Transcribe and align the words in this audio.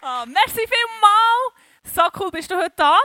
Oh, 0.00 0.24
merci 0.26 0.60
vielmals. 0.60 1.54
So 1.82 2.02
cool 2.20 2.30
bist 2.30 2.48
du 2.50 2.56
heute 2.56 2.72
da. 2.76 2.98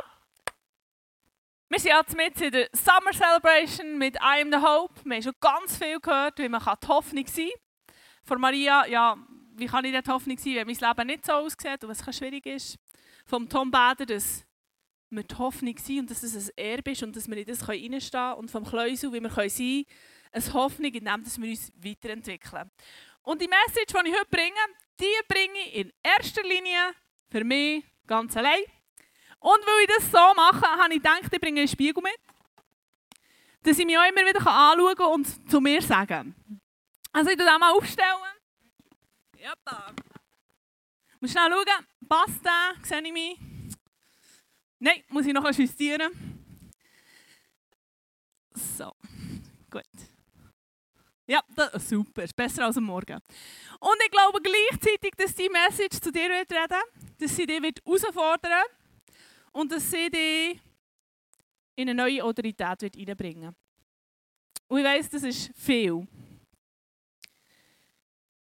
Wir 1.69 1.79
sind 1.79 1.91
jetzt 1.91 2.15
mit 2.15 2.39
in 2.39 2.51
der 2.51 2.69
Summer 2.71 3.11
Celebration 3.11 3.97
mit 3.97 4.15
I 4.17 4.41
am 4.41 4.51
the 4.51 4.59
Hope. 4.59 4.93
Wir 5.03 5.15
haben 5.15 5.23
schon 5.23 5.33
ganz 5.41 5.75
viel 5.75 5.99
gehört, 5.99 6.37
wie 6.37 6.47
man 6.49 6.61
die 6.61 6.87
Hoffnung 6.87 7.25
sein 7.25 7.49
kann. 7.49 7.95
Von 8.25 8.41
Maria, 8.41 8.85
ja, 8.85 9.17
wie 9.55 9.65
kann 9.65 9.85
ich 9.85 9.93
dort 9.93 10.07
Hoffnung 10.07 10.37
sein, 10.37 10.53
wenn 10.55 10.67
mein 10.67 10.75
Leben 10.75 11.07
nicht 11.07 11.25
so 11.25 11.33
aussieht 11.33 11.83
und 11.83 11.89
was 11.89 12.15
schwierig 12.15 12.45
ist. 12.45 12.77
Vom 13.25 13.49
Tom 13.49 13.71
Bader, 13.71 14.05
dass 14.05 14.45
wir 15.09 15.23
die 15.23 15.35
Hoffnung 15.35 15.77
sind 15.79 15.99
und 15.99 16.11
dass 16.11 16.21
es 16.21 16.49
ein 16.49 16.57
Erbe 16.57 16.91
ist 16.91 17.01
und 17.01 17.15
dass 17.15 17.27
wir 17.27 17.37
in 17.37 17.45
das 17.45 17.67
reinstehen 17.67 18.21
können. 18.21 18.33
Und 18.35 18.51
vom 18.51 18.65
Kleusel, 18.65 19.11
wie 19.13 19.19
wir 19.19 19.31
sein 19.31 19.49
können, 19.49 19.85
eine 20.31 20.53
Hoffnung, 20.53 20.93
indem 20.93 21.25
wir 21.25 21.49
uns 21.49 21.71
weiterentwickeln. 21.75 22.69
Und 23.23 23.41
die 23.41 23.47
Message, 23.47 23.93
die 23.93 24.09
ich 24.09 24.15
heute 24.15 24.29
bringe, 24.29 24.53
die 24.99 25.19
bringe 25.27 25.59
ich 25.67 25.75
in 25.75 25.93
erster 26.01 26.43
Linie 26.43 26.93
für 27.29 27.43
mich 27.43 27.83
ganz 28.07 28.35
allein. 28.37 28.63
Und 29.39 29.59
weil 29.65 29.81
ich 29.81 29.95
das 29.95 30.11
so 30.11 30.33
mache, 30.35 30.61
habe 30.61 30.93
ich 30.93 31.01
gedacht, 31.01 31.29
ich 31.31 31.41
bringe 31.41 31.61
einen 31.61 31.67
Spiegel 31.67 32.01
mit, 32.01 32.17
dass 33.63 33.77
ich 33.77 33.85
mich 33.85 33.97
auch 33.97 34.07
immer 34.07 34.27
wieder 34.27 34.39
anschauen 34.47 34.95
kann 34.95 35.07
und 35.07 35.51
zu 35.51 35.59
mir 35.59 35.81
sagen 35.81 36.35
Also 37.11 37.31
ich 37.31 37.37
tue 37.37 37.59
mal 37.59 37.73
aufstellen. 37.73 38.09
Ja, 39.37 39.53
da. 39.65 39.93
Muss 41.19 41.31
schnell 41.31 41.51
schauen, 41.51 41.85
passt 42.07 42.45
der, 42.45 42.75
sehe 42.83 43.01
ich 43.01 43.13
mich? 43.13 43.39
Nein, 44.79 45.03
muss 45.09 45.25
ich 45.25 45.33
noch 45.33 45.49
justieren. 45.51 46.11
So, 48.53 48.91
gut. 49.69 50.12
Ja, 51.33 51.41
das 51.55 51.89
super. 51.89 52.21
Ist 52.21 52.35
besser 52.35 52.65
als 52.65 52.77
am 52.77 52.83
Morgen. 52.83 53.19
Und 53.79 53.97
ich 54.05 54.11
glaube 54.11 54.39
gleichzeitig, 54.39 55.13
dass 55.17 55.33
die 55.33 55.49
Message 55.49 55.99
zu 55.99 56.11
dir 56.11 56.29
wird 56.29 56.51
reden 56.51 56.83
dass 57.17 57.35
sie 57.35 57.47
dich 57.47 57.59
wird 57.59 57.79
herausfordern 57.83 58.65
und 59.51 59.71
dass 59.71 59.89
sie 59.89 60.11
dich 60.11 60.61
in 61.75 61.89
eine 61.89 61.95
neue 61.95 62.23
Autorität 62.23 62.83
wird 62.83 62.95
reinbringen 62.95 63.55
Und 64.67 64.77
ich 64.77 64.85
weiss, 64.85 65.09
das 65.09 65.23
ist 65.23 65.49
viel. 65.55 66.07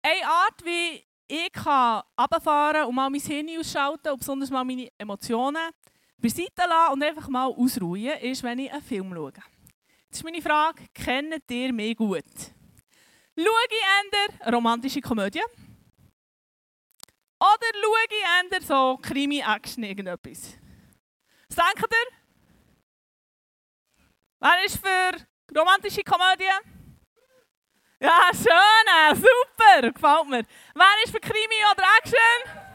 Eine 0.02 0.26
Art, 0.26 0.64
wie 0.64 1.04
ich 1.28 1.52
kann 1.52 2.04
und 2.16 2.96
mal 2.96 3.10
mein 3.10 3.20
Hirn 3.20 3.50
ausschalten 3.60 4.14
und 4.14 4.20
besonders 4.20 4.50
mal 4.50 4.64
meine 4.64 4.90
Emotionen 4.98 5.72
beiseite 6.18 6.64
lassen 6.66 6.94
und 6.94 7.04
einfach 7.04 7.28
mal 7.28 7.48
ausruhen, 7.48 8.18
ist, 8.22 8.44
wenn 8.44 8.60
ich 8.60 8.72
einen 8.72 8.82
Film 8.82 9.14
schaue. 9.14 9.34
Das 9.34 10.20
ist 10.20 10.24
meine 10.24 10.42
Frage, 10.42 10.86
kennt 10.94 11.52
ihr 11.52 11.74
mich 11.74 11.98
gut? 11.98 12.24
Schaue 13.38 13.46
ich 13.70 14.42
eher 14.42 14.54
romantische 14.54 15.00
Komödie? 15.00 15.44
Oder 17.40 17.72
schaue 17.84 18.58
ich 18.60 18.66
so 18.66 18.98
Krimi-Action, 19.00 19.84
irgendetwas? 19.84 20.58
Was 21.50 21.56
denkt 21.56 21.94
ihr? 21.94 22.18
Wer 24.40 24.66
ist 24.66 24.78
für 24.78 25.12
romantische 25.56 26.02
Komödie? 26.02 26.50
Ja, 28.00 28.30
schön, 28.34 29.16
super, 29.16 29.92
gefällt 29.92 30.30
mir. 30.30 30.46
Wer 30.74 31.04
ist 31.04 31.12
für 31.12 31.20
Krimi 31.20 31.64
oder 31.72 31.84
Action? 32.00 32.74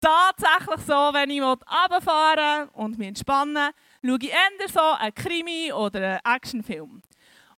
Tatsächlich 0.00 0.86
so, 0.86 1.12
wenn 1.12 1.30
ich 1.30 1.42
runterfahren 1.42 2.68
und 2.70 2.96
mich 2.96 3.08
entspannen 3.08 3.72
schaue 4.04 4.18
ich 4.20 4.30
eher 4.30 4.68
so 4.68 4.80
einen 4.80 5.14
Krimi 5.14 5.72
oder 5.72 6.20
Actionfilm. 6.24 7.02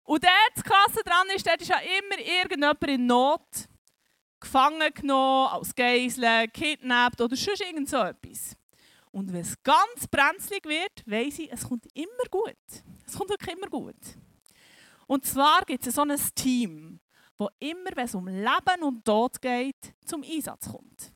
Und 0.04 0.24
dort 0.24 0.52
das 0.56 0.64
Krasse 0.64 1.04
dran 1.04 1.28
ist, 1.36 1.48
dort 1.48 1.62
ist 1.62 1.70
ja 1.70 1.80
immer 1.80 2.20
irgendjemand 2.20 2.84
in 2.84 3.06
Not 3.06 3.48
gefangen 4.40 4.94
genommen, 4.94 5.48
als 5.54 5.74
Geisel, 5.74 6.48
kidnappt 6.50 7.22
oder 7.22 7.36
sonst 7.36 7.62
irgend 7.62 7.90
so 7.90 7.98
etwas. 7.98 8.58
Und 9.12 9.32
wenn 9.32 9.42
es 9.42 9.62
ganz 9.64 10.08
brenzlig 10.10 10.66
wird, 10.66 11.04
weiss 11.06 11.40
ich, 11.40 11.52
es 11.52 11.64
kommt 11.64 11.86
immer 11.94 12.30
gut. 12.30 12.58
Es 13.06 13.16
kommt 13.16 13.30
wirklich 13.30 13.56
immer 13.56 13.68
gut. 13.68 13.96
Und 15.08 15.26
zwar 15.26 15.62
gibt 15.66 15.86
es 15.88 15.96
so 15.96 16.02
ein 16.02 16.16
Team, 16.36 17.00
das 17.38 17.48
immer, 17.60 17.92
wenn 17.96 18.06
es 18.06 18.16
um 18.16 18.28
Leben 18.28 18.84
und 18.84 19.06
Tod 19.06 19.42
geht, 19.42 19.94
zum 20.06 20.24
Einsatz 20.24 20.70
kommt. 20.70 21.13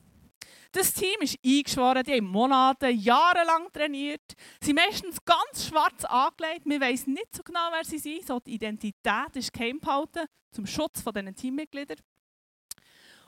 Das 0.72 0.92
Team 0.92 1.16
ist 1.20 1.38
eingeschworen, 1.44 2.04
die 2.04 2.12
haben 2.12 2.26
Monate, 2.26 2.88
jahrelang 2.88 3.72
trainiert. 3.72 4.34
Sie 4.60 4.66
sind 4.66 4.76
meistens 4.76 5.16
ganz 5.24 5.66
schwarz 5.66 6.04
angelegt. 6.04 6.62
Wir 6.64 6.80
wissen 6.80 7.14
nicht 7.14 7.34
so 7.34 7.42
genau, 7.42 7.70
wer 7.72 7.84
sie 7.84 7.98
sind. 7.98 8.26
So 8.26 8.38
die 8.38 8.54
Identität 8.54 9.34
ist 9.34 9.52
geheim 9.52 9.80
gehalten, 9.80 10.26
zum 10.52 10.66
Schutz 10.66 11.02
dieser 11.02 11.34
Teammitglieder. 11.34 11.96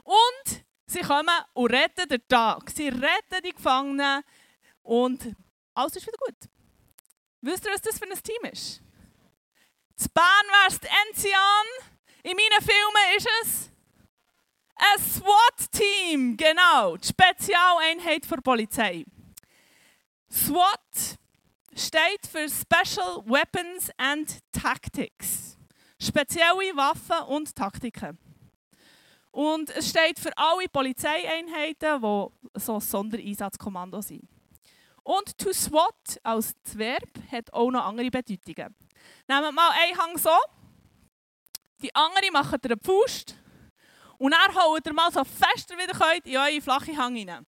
Und 0.05 0.65
sie 0.87 1.01
kommen 1.01 1.29
und 1.55 1.73
retten 1.73 2.09
den 2.09 2.29
Tag. 2.29 2.71
Sie 2.71 2.89
retten 2.89 3.43
die 3.43 3.53
Gefangenen 3.53 4.23
und 4.83 5.35
alles 5.75 5.97
ist 5.97 6.07
wieder 6.07 6.19
gut. 6.19 6.51
Wisst 7.41 7.65
ihr, 7.65 7.73
was 7.73 7.81
das 7.81 7.99
für 7.99 8.05
ein 8.05 8.23
Team 8.23 8.51
ist? 8.53 8.83
Das 9.97 10.09
Bahnwest 10.09 10.87
Enzian. 11.09 11.67
In 12.23 12.37
meinen 12.37 12.63
Filmen 12.63 13.17
ist 13.17 13.29
es 13.43 13.71
ein 14.81 15.03
SWAT-Team, 15.03 16.37
genau, 16.37 16.97
die 16.97 17.09
Spezialeinheit 17.09 18.25
für 18.25 18.37
Polizei. 18.37 19.05
SWAT 20.31 21.19
steht 21.75 22.27
für 22.27 22.49
Special 22.49 23.23
Weapons 23.27 23.91
and 23.97 24.39
Tactics. 24.53 25.57
Spezielle 25.99 26.75
Waffen 26.77 27.27
und 27.29 27.55
Taktiken. 27.55 28.19
Und 29.31 29.71
es 29.71 29.91
steht 29.91 30.19
für 30.19 30.37
alle 30.37 30.69
Polizeieinheiten, 30.69 32.01
die 32.01 32.61
so 32.61 32.81
Sondereinsatzkommando 32.81 34.01
sind. 34.01 34.29
Und 35.03 35.37
to 35.39 35.53
SWAT 35.53 36.21
als 36.23 36.55
Verb 36.75 37.09
hat 37.31 37.53
auch 37.53 37.71
noch 37.71 37.85
andere 37.85 38.11
Bedeutungen. 38.11 38.75
Nehmen 39.29 39.43
wir 39.43 39.53
mal 39.53 39.71
einen 39.71 39.99
Hang 39.99 40.19
so. 40.19 40.37
Die 41.83 41.95
andere 41.95 42.31
machen 42.33 42.59
eine 42.63 42.77
Pfust 42.77 43.37
und 44.21 44.33
dann 44.33 44.55
holt 44.55 44.87
ihr 44.87 44.93
mal 44.93 45.11
so 45.11 45.25
fest 45.25 45.71
ihr 45.71 45.79
wieder 45.79 45.99
könnt 45.99 46.27
in 46.27 46.37
eure 46.37 46.61
flache 46.61 46.95
Hang 46.95 47.17
rein. 47.17 47.47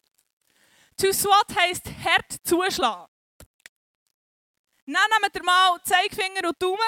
To 0.96 1.12
swat 1.12 1.54
heisst 1.54 1.84
hart 1.86 2.32
zuschlagen. 2.44 3.12
Dann 4.86 4.94
nehmt 5.20 5.36
ihr 5.36 5.44
mal 5.44 5.78
Zeigefinger 5.84 6.48
und 6.48 6.62
Daumen, 6.62 6.78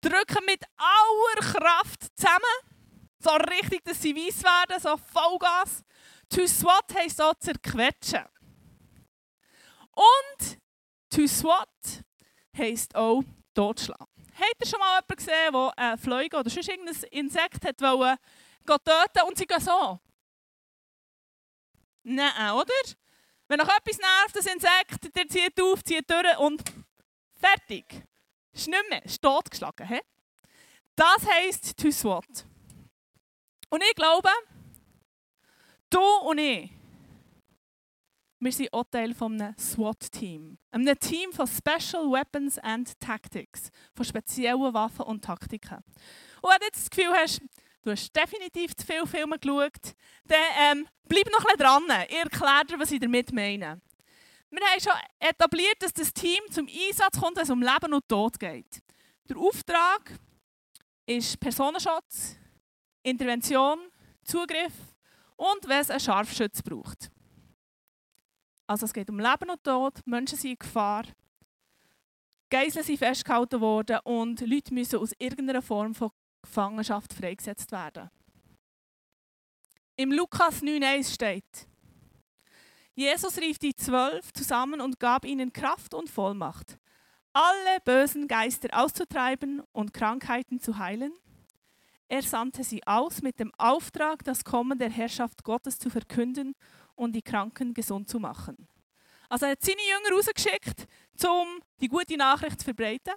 drücken 0.00 0.46
mit 0.46 0.64
aller 0.76 1.52
Kraft 1.52 2.06
zusammen, 2.16 2.56
so 3.18 3.30
richtig, 3.32 3.84
dass 3.84 4.00
sie 4.00 4.16
weiss 4.16 4.42
werden, 4.42 4.80
so 4.80 4.96
Vollgas. 4.96 5.84
To 6.30 6.46
swat 6.46 6.94
heisst 6.94 7.18
so 7.18 7.32
zerquetschen. 7.38 8.24
Und 9.92 10.58
to 11.10 11.26
swat 11.26 12.02
heisst 12.56 12.94
auch 12.96 13.22
totschlagen. 13.54 14.06
Habt 14.34 14.60
ihr 14.60 14.66
schon 14.66 14.78
mal 14.78 15.00
jemanden 15.00 15.16
gesehen, 15.16 15.52
der 15.52 15.72
eine 15.76 15.98
Fliege 15.98 16.38
oder 16.38 16.50
sonst 16.50 16.68
irgendein 16.68 17.02
Insekt 17.10 17.82
wollen, 17.82 18.16
töten 18.64 19.26
und 19.26 19.38
sie 19.38 19.46
gehen 19.46 19.60
so. 19.60 20.00
Nein, 22.02 22.50
oder? 22.52 22.72
Wenn 23.48 23.58
noch 23.58 23.68
etwas 23.68 23.98
nervt, 23.98 24.36
das 24.36 24.46
Insekt, 24.46 25.14
der 25.14 25.28
zieht 25.28 25.60
auf, 25.60 25.82
zieht 25.82 26.10
durch 26.10 26.38
und 26.38 26.62
fertig. 27.34 27.84
Ist 28.52 28.68
nicht 28.68 28.88
mehr, 28.88 29.04
ist 29.04 29.20
totgeschlagen. 29.22 29.86
He? 29.86 30.00
Das 30.96 31.26
heisst 31.26 31.76
to 31.76 31.90
SWAT. 31.90 32.46
Und 33.68 33.82
ich 33.82 33.94
glaube, 33.94 34.28
du 35.90 36.00
und 36.00 36.38
ich, 36.38 36.70
wir 38.38 38.52
sind 38.52 38.72
auch 38.72 38.84
Teil 38.84 39.14
von 39.14 39.40
einem 39.40 39.56
SWAT-Team. 39.58 40.58
Einem 40.70 40.98
Team 40.98 41.32
von 41.32 41.46
Special 41.46 42.10
Weapons 42.10 42.58
and 42.58 42.98
Tactics. 43.00 43.70
Von 43.94 44.04
speziellen 44.04 44.74
Waffen 44.74 45.06
und 45.06 45.24
Taktiken. 45.24 45.78
Und 46.42 46.50
wenn 46.50 46.58
du 46.58 46.66
jetzt 46.66 46.82
das 46.82 46.90
Gefühl 46.90 47.14
hast, 47.14 47.40
du 47.84 47.90
hast 47.90 48.14
definitiv 48.14 48.74
zu 48.74 48.86
viele 48.86 49.06
Filme 49.06 49.38
geschaut, 49.38 49.94
dann 50.24 50.38
ähm, 50.58 50.88
bleib 51.06 51.30
noch 51.30 51.44
ein 51.44 51.56
dran. 51.56 51.82
Ich 52.08 52.16
erkläre 52.16 52.64
dir, 52.66 52.78
was 52.78 52.90
ich 52.90 53.00
damit 53.00 53.32
meine. 53.32 53.80
Wir 54.50 54.60
haben 54.62 54.80
schon 54.80 54.92
etabliert, 55.18 55.76
dass 55.80 55.92
das 55.92 56.12
Team 56.12 56.40
zum 56.50 56.66
Einsatz 56.66 57.18
kommt, 57.18 57.36
wenn 57.36 57.42
es 57.42 57.50
um 57.50 57.60
Leben 57.60 57.92
und 57.92 58.08
Tod 58.08 58.38
geht. 58.38 58.82
Der 59.28 59.36
Auftrag 59.36 60.18
ist 61.06 61.38
Personenschutz, 61.40 62.36
Intervention, 63.02 63.78
Zugriff 64.22 64.72
und 65.36 65.68
wenn 65.68 65.80
es 65.80 65.90
einen 65.90 66.00
Scharfschütz 66.00 66.62
braucht. 66.62 67.10
Also 68.66 68.86
es 68.86 68.92
geht 68.92 69.10
um 69.10 69.18
Leben 69.18 69.50
und 69.50 69.62
Tod, 69.62 70.00
Menschen 70.06 70.38
sind 70.38 70.52
in 70.52 70.58
Gefahr, 70.58 71.04
Geiseln 72.48 72.84
sind 72.84 72.98
festgehalten 72.98 73.60
worden 73.60 73.98
und 74.04 74.40
Leute 74.40 74.72
müssen 74.72 75.00
aus 75.00 75.12
irgendeiner 75.18 75.62
Form 75.62 75.94
von 75.94 76.10
Gefangenschaft 76.44 77.12
freigesetzt 77.12 77.72
werden. 77.72 78.10
Im 79.96 80.12
Lukas 80.12 80.62
9,1 80.62 81.14
steht, 81.14 81.68
Jesus 82.94 83.38
rief 83.38 83.58
die 83.58 83.74
Zwölf 83.74 84.32
zusammen 84.32 84.80
und 84.80 85.00
gab 85.00 85.24
ihnen 85.24 85.52
Kraft 85.52 85.94
und 85.94 86.10
Vollmacht, 86.10 86.78
alle 87.32 87.80
bösen 87.84 88.28
Geister 88.28 88.68
auszutreiben 88.72 89.62
und 89.72 89.92
Krankheiten 89.92 90.60
zu 90.60 90.78
heilen. 90.78 91.12
Er 92.08 92.22
sandte 92.22 92.62
sie 92.62 92.86
aus 92.86 93.22
mit 93.22 93.40
dem 93.40 93.50
Auftrag, 93.58 94.22
das 94.22 94.44
Kommen 94.44 94.78
der 94.78 94.90
Herrschaft 94.90 95.42
Gottes 95.42 95.78
zu 95.78 95.90
verkünden 95.90 96.54
und 96.94 97.12
die 97.16 97.22
Kranken 97.22 97.74
gesund 97.74 98.08
zu 98.08 98.20
machen. 98.20 98.68
Also 99.28 99.46
er 99.46 99.52
hat 99.52 99.62
seine 99.62 99.80
Jünger 99.80 100.16
rausgeschickt, 100.16 100.86
um 101.24 101.60
die 101.80 101.88
gute 101.88 102.16
Nachricht 102.16 102.60
zu 102.60 102.64
verbreiten. 102.64 103.14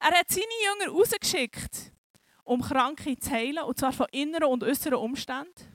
Er 0.00 0.18
hat 0.18 0.30
seine 0.30 0.46
Jünger 0.64 0.92
rausgeschickt, 0.96 1.92
um 2.44 2.60
Kranke 2.60 3.16
zu 3.18 3.30
heilen, 3.30 3.64
und 3.64 3.78
zwar 3.78 3.92
von 3.92 4.06
inneren 4.12 4.48
und 4.48 4.64
äußeren 4.64 4.98
Umständen. 4.98 5.72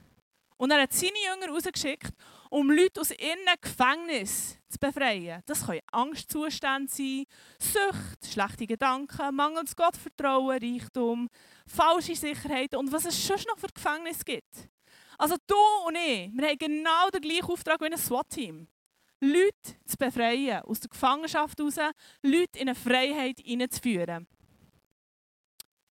Und 0.58 0.72
er 0.72 0.82
hat 0.82 0.94
seine 0.94 1.14
Jünger 1.14 1.54
rausgeschickt, 1.54 2.14
um 2.50 2.72
Leute 2.72 3.02
aus 3.02 3.12
ihren 3.12 3.46
Gefängnis 3.62 4.58
zu 4.68 4.80
befreien. 4.80 5.44
Das 5.46 5.66
können 5.66 5.82
Angstzustände 5.92 6.92
sein, 6.92 7.26
Sucht, 7.60 8.26
schlechte 8.34 8.66
Gedanken, 8.66 9.36
mangelndes 9.36 9.76
Gottvertrauen, 9.76 10.60
Reichtum, 10.60 11.30
falsche 11.68 12.16
Sicherheit 12.16 12.76
und 12.76 12.92
was 12.92 13.06
es 13.06 13.28
sonst 13.28 13.48
noch 13.48 13.60
für 13.60 13.68
Gefängnis 13.68 14.26
gibt. 14.26 14.70
Also 15.18 15.36
du 15.46 15.56
und 15.88 15.96
ich, 15.96 16.32
wir 16.34 16.48
haben 16.48 16.58
genau 16.58 17.10
den 17.14 17.22
gleichen 17.22 17.52
Auftrag 17.52 17.82
wie 17.82 17.86
ein 17.86 17.98
SWAT-Team. 17.98 18.68
Leute 19.20 19.76
zu 19.86 19.98
befreien, 19.98 20.62
aus 20.62 20.80
der 20.80 20.90
Gefangenschaft 20.90 21.58
heraus, 21.58 21.78
Leute 22.22 22.60
in 22.60 22.70
eine 22.70 22.76
Freiheit 22.76 23.40
hineinzuführen. 23.40 24.28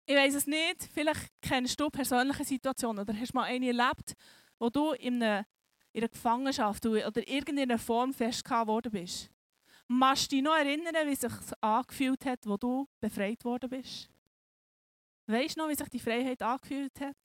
Ich 0.09 0.15
weiß 0.15 0.35
es 0.35 0.47
nicht, 0.47 0.89
vielleicht 0.95 1.33
kennst 1.43 1.81
du 1.81 1.91
persönliche 1.91 2.45
Situationen 2.45 3.01
oder 3.01 3.13
hast 3.19 3.35
mal 3.35 3.43
eine 3.43 3.67
erlebt, 3.67 4.15
wo 4.57 4.71
du 4.71 4.93
in 4.93 5.21
einer, 5.21 5.45
in 5.93 6.03
einer 6.03 6.09
Gefangenschaft 6.09 6.87
oder 6.87 7.27
irgendeiner 7.27 7.77
Form 7.77 8.15
festgehalten 8.15 8.69
worden 8.69 8.93
bist. 8.93 9.31
Machst 9.89 10.31
du 10.31 10.37
dich 10.37 10.45
noch 10.45 10.55
erinnern, 10.55 10.95
wie 11.07 11.13
es 11.13 11.21
sich 11.21 11.33
angefühlt 11.61 12.25
hat, 12.25 12.39
wo 12.47 12.57
du 12.57 12.87
befreit 13.01 13.45
worden 13.45 13.69
bist? 13.69 14.09
Weißt 15.27 15.57
du 15.57 15.63
noch, 15.63 15.69
wie 15.69 15.75
sich 15.75 15.89
die 15.89 15.99
Freiheit 15.99 16.41
angefühlt 16.41 17.01
hat? 17.01 17.17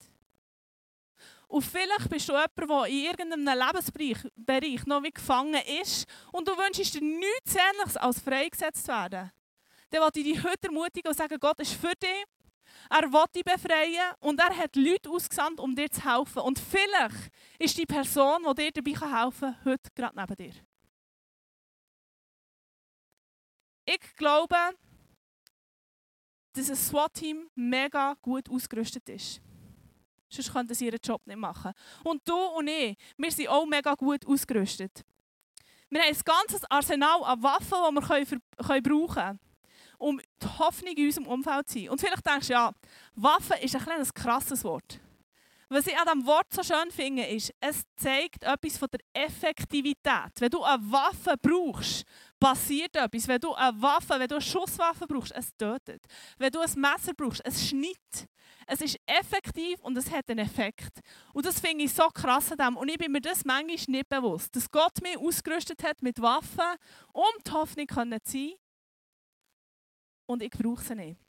Und 1.48 1.62
vielleicht 1.62 2.10
bist 2.10 2.30
du 2.30 2.34
jemand, 2.34 2.57
der 2.57 2.86
in 2.86 3.06
irgendeinem 3.06 3.60
Lebensbereich 3.60 4.86
noch 4.88 5.04
wie 5.04 5.12
gefangen 5.12 5.62
ist 5.84 6.07
und 6.31 6.48
du 6.48 6.54
wünschst 6.54 6.95
dir 6.95 7.01
nichts 7.01 7.56
Ähnliches 7.56 7.98
als 7.98 8.22
freigesetzt 8.22 8.88
werden. 8.88 9.31
Dann 9.92 10.01
wollte 10.01 10.22
ich 10.22 10.34
dich 10.34 10.44
heute 10.44 10.68
ermutigen 10.68 11.10
und 11.10 11.18
sagen, 11.18 11.38
Gott 11.39 11.60
ist 11.60 11.74
für 11.74 11.94
dich. 12.01 12.25
Er 12.89 13.12
will 13.12 13.25
dich 13.35 13.44
befreien 13.44 14.13
und 14.19 14.39
er 14.39 14.56
hat 14.56 14.75
Leute 14.75 15.09
ausgesandt, 15.09 15.59
um 15.59 15.75
dir 15.75 15.89
zu 15.89 16.03
helfen. 16.03 16.41
Und 16.41 16.59
vielleicht 16.59 17.31
ist 17.59 17.77
die 17.77 17.85
Person, 17.85 18.45
die 18.50 18.71
dir 18.71 18.71
dabei 18.71 19.23
helfen 19.23 19.53
kann, 19.53 19.65
heute 19.65 19.89
gerade 19.95 20.19
neben 20.19 20.35
dir. 20.35 20.53
Ich 23.85 24.15
glaube, 24.15 24.56
dass 26.53 26.69
ein 26.69 26.75
SWAT-Team 26.75 27.50
mega 27.56 28.15
gut 28.21 28.50
ausgerüstet 28.50 29.07
ist. 29.09 29.41
Sonst 30.29 30.53
könnten 30.53 30.74
sie 30.74 30.85
ihren 30.85 31.00
Job 31.03 31.25
nicht 31.25 31.38
machen. 31.38 31.74
Und 32.03 32.27
du 32.27 32.35
und 32.35 32.67
ich, 32.67 32.97
wir 33.17 33.31
sind 33.31 33.50
auch 33.50 33.65
mega 33.65 33.95
gut 33.95 34.25
ausgerüstet. 34.25 35.03
Wir 35.89 36.01
haben 36.01 36.15
ein 36.15 36.21
ganzes 36.24 36.63
Arsenal 36.71 37.24
an 37.24 37.44
Waffen, 37.44 37.77
die 37.89 37.95
wir 37.95 38.81
brauchen 38.81 39.13
können, 39.15 39.39
um 40.01 40.19
die 40.42 40.48
Hoffnung 40.59 40.94
in 40.94 41.06
unserem 41.06 41.27
Umfeld 41.27 41.69
zu 41.69 41.80
sein. 41.80 41.89
Und 41.89 42.01
vielleicht 42.01 42.25
denkst 42.25 42.48
du, 42.48 42.53
ja, 42.53 42.71
Waffe 43.15 43.56
ist 43.62 43.75
ein 43.75 43.83
kleines 43.83 44.13
krasses 44.13 44.63
Wort. 44.63 45.00
Was 45.69 45.88
ich 45.88 45.98
an 45.98 46.03
diesem 46.06 46.25
Wort 46.25 46.51
so 46.51 46.63
schön 46.63 46.92
finde, 46.92 47.24
ist, 47.24 47.53
es 47.62 47.83
zeigt 47.95 48.44
etwas 48.44 48.77
von 48.77 48.89
der 48.92 49.00
Effektivität. 49.13 50.33
Wenn 50.39 50.50
du 50.50 50.62
eine 50.63 50.83
Waffe 50.92 51.36
brauchst, 51.42 52.03
passiert 52.38 52.94
etwas. 52.98 53.25
Wenn 53.25 53.39
du 53.39 53.53
eine 53.53 53.81
Waffe, 53.81 54.19
wenn 54.19 54.27
du 54.27 54.36
eine 54.36 54.42
Schusswaffe 54.42 55.07
brauchst, 55.07 55.31
es 55.33 55.56
tötet. 55.56 56.03
Wenn 56.38 56.51
du 56.51 56.59
ein 56.59 56.74
Messer 56.75 57.13
brauchst, 57.15 57.45
es 57.45 57.65
schneidet. 57.65 58.27
Es 58.68 58.81
ist 58.81 58.98
effektiv 59.06 59.80
und 59.81 59.98
es 59.98 60.12
hat 60.12 60.30
einen 60.30 60.45
Effekt. 60.45 61.00
Und 61.33 61.45
das 61.45 61.62
finde 61.62 61.86
ich 61.86 61.94
so 61.94 62.07
krass 62.09 62.51
an 62.51 62.57
dem. 62.57 62.77
Und 62.77 62.89
ich 62.89 62.98
bin 62.98 63.12
mir 63.12 63.21
das 63.21 63.45
manchmal 63.45 63.77
nicht 63.88 64.09
bewusst, 64.09 64.53
dass 64.56 64.69
Gott 64.69 65.01
mich 65.01 65.18
ausgerüstet 65.18 65.83
hat 65.83 66.01
mit 66.01 66.21
Waffen, 66.21 66.75
um 67.13 67.24
die 67.48 67.51
Hoffnung 67.51 67.88
zu 67.88 68.31
sein. 68.31 68.51
Und 70.31 70.42
ich 70.42 70.50
brauche 70.50 70.81
sie 70.81 70.95
nicht. 70.95 71.19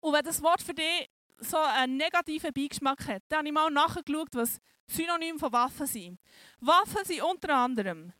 Und 0.00 0.14
wenn 0.14 0.24
das 0.24 0.40
Wort 0.40 0.62
für 0.62 0.72
dich 0.72 1.10
so 1.36 1.58
einen 1.58 1.98
negativen 1.98 2.50
Beigeschmack 2.50 3.06
hat, 3.06 3.22
dann 3.28 3.40
habe 3.40 3.48
ich 3.48 3.52
mal 3.52 3.70
nachgeschaut, 3.70 4.30
was 4.32 4.58
Synonyme 4.86 5.38
von 5.38 5.52
Waffen 5.52 5.86
sind. 5.86 6.18
Waffen 6.60 7.04
sind 7.04 7.20
unter 7.20 7.54
anderem 7.54 8.10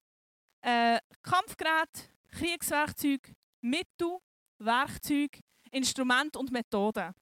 äh, 0.61 0.99
Kampfgeräte, 1.23 2.11
Kriegswerkzeuge, 2.31 3.35
Mittel, 3.63 4.19
Werkzeuge, 4.59 5.41
Instrumente 5.71 6.39
und 6.39 6.53
Methoden. 6.53 7.15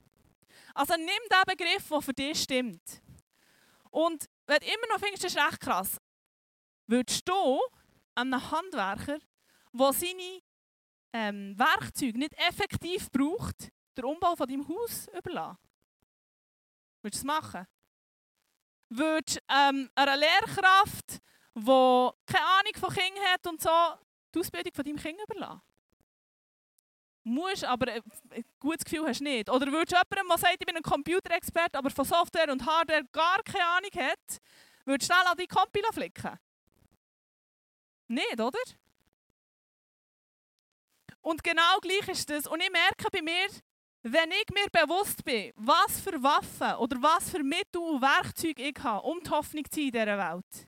Also 0.74 0.94
nimm 0.96 1.06
den 1.06 1.56
Begriff, 1.56 1.88
der 1.88 2.02
für 2.02 2.12
dich 2.12 2.42
stimmt. 2.42 3.00
Und 3.90 4.28
wenn 4.46 4.58
du 4.58 4.66
immer 4.66 4.94
noch 4.94 4.98
findest, 4.98 5.22
das 5.22 5.32
ist 5.32 5.40
recht 5.40 5.60
krass, 5.60 6.00
würdest 6.88 7.28
du 7.28 7.60
einem 8.16 8.50
Handwerker, 8.50 9.18
der 9.72 9.92
seine 9.92 10.42
ähm, 11.12 11.58
Werkzeuge 11.58 12.18
nicht 12.18 12.34
effektiv 12.34 13.10
braucht, 13.10 13.70
den 13.96 14.04
Umbau 14.04 14.36
von 14.36 14.46
deinem 14.46 14.66
Haus 14.68 15.08
überlassen? 15.16 15.58
Würdest 17.02 17.22
du 17.22 17.26
es 17.28 17.34
machen? 17.34 17.66
Würdest 18.90 19.42
ähm, 19.48 19.90
einer 19.94 20.16
Lehrkraft, 20.16 21.20
die 21.54 22.10
keine 22.26 22.46
Ahnung 22.46 22.74
von 22.78 22.94
Kindern 22.94 23.24
hat 23.32 23.46
und 23.46 23.60
so, 23.60 23.70
die 24.34 24.40
Ausbildung 24.40 24.72
von 24.74 24.84
deinem 24.84 24.96
Kind 24.96 25.20
überlassen? 25.22 25.62
musst, 27.28 27.64
aber 27.64 27.92
ein 27.92 28.44
gutes 28.58 28.84
Gefühl 28.84 29.06
hast 29.06 29.20
du 29.20 29.24
nicht. 29.24 29.50
Oder 29.50 29.66
würdest 29.70 29.92
du 29.92 29.96
jemandem, 29.96 30.28
der 30.28 30.38
sagt, 30.38 30.56
ich 30.60 30.66
bin 30.66 30.76
ein 30.76 30.82
Computerexperte, 30.82 31.78
aber 31.78 31.90
von 31.90 32.04
Software 32.04 32.50
und 32.50 32.64
Hardware 32.66 33.04
gar 33.12 33.42
keine 33.42 33.66
Ahnung 33.66 33.90
hat, 33.94 34.40
würdest 34.84 35.10
du 35.10 35.14
schnell 35.14 35.26
an 35.26 35.36
die 35.36 35.46
Kompi 35.46 35.82
flicken? 35.92 36.38
Nicht, 38.08 38.40
oder? 38.40 38.58
Und 41.28 41.44
genau 41.44 41.78
gleich 41.82 42.08
ist 42.08 42.30
das. 42.30 42.46
Und 42.46 42.62
ich 42.62 42.70
merke 42.70 43.10
bei 43.12 43.20
mir, 43.20 43.48
wenn 44.02 44.30
ich 44.30 44.46
mir 44.50 44.66
bewusst 44.72 45.22
bin, 45.22 45.52
was 45.56 46.00
für 46.00 46.22
Waffen 46.22 46.76
oder 46.76 47.02
was 47.02 47.28
für 47.28 47.42
Mittel 47.42 47.82
und 47.82 48.00
Werkzeuge 48.00 48.62
ich 48.62 48.82
habe, 48.82 49.06
um 49.06 49.20
die 49.22 49.28
Hoffnung 49.28 49.62
zu 49.70 49.78
sein 49.78 49.84
in 49.84 49.92
dieser 49.92 50.16
Welt, 50.16 50.66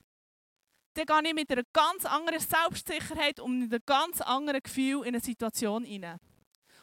dann 0.93 1.05
gehe 1.07 1.29
ich 1.29 1.33
mit 1.33 1.51
einer 1.51 1.63
ganz 1.73 2.05
anderen 2.05 2.39
Selbstsicherheit 2.39 3.39
und 3.39 3.57
mit 3.57 3.73
einem 3.73 3.81
ganz 3.87 4.21
anderen 4.21 4.61
Gefühl 4.61 4.99
in 4.99 5.15
eine 5.15 5.19
Situation 5.19 5.83
hinein 5.83 6.19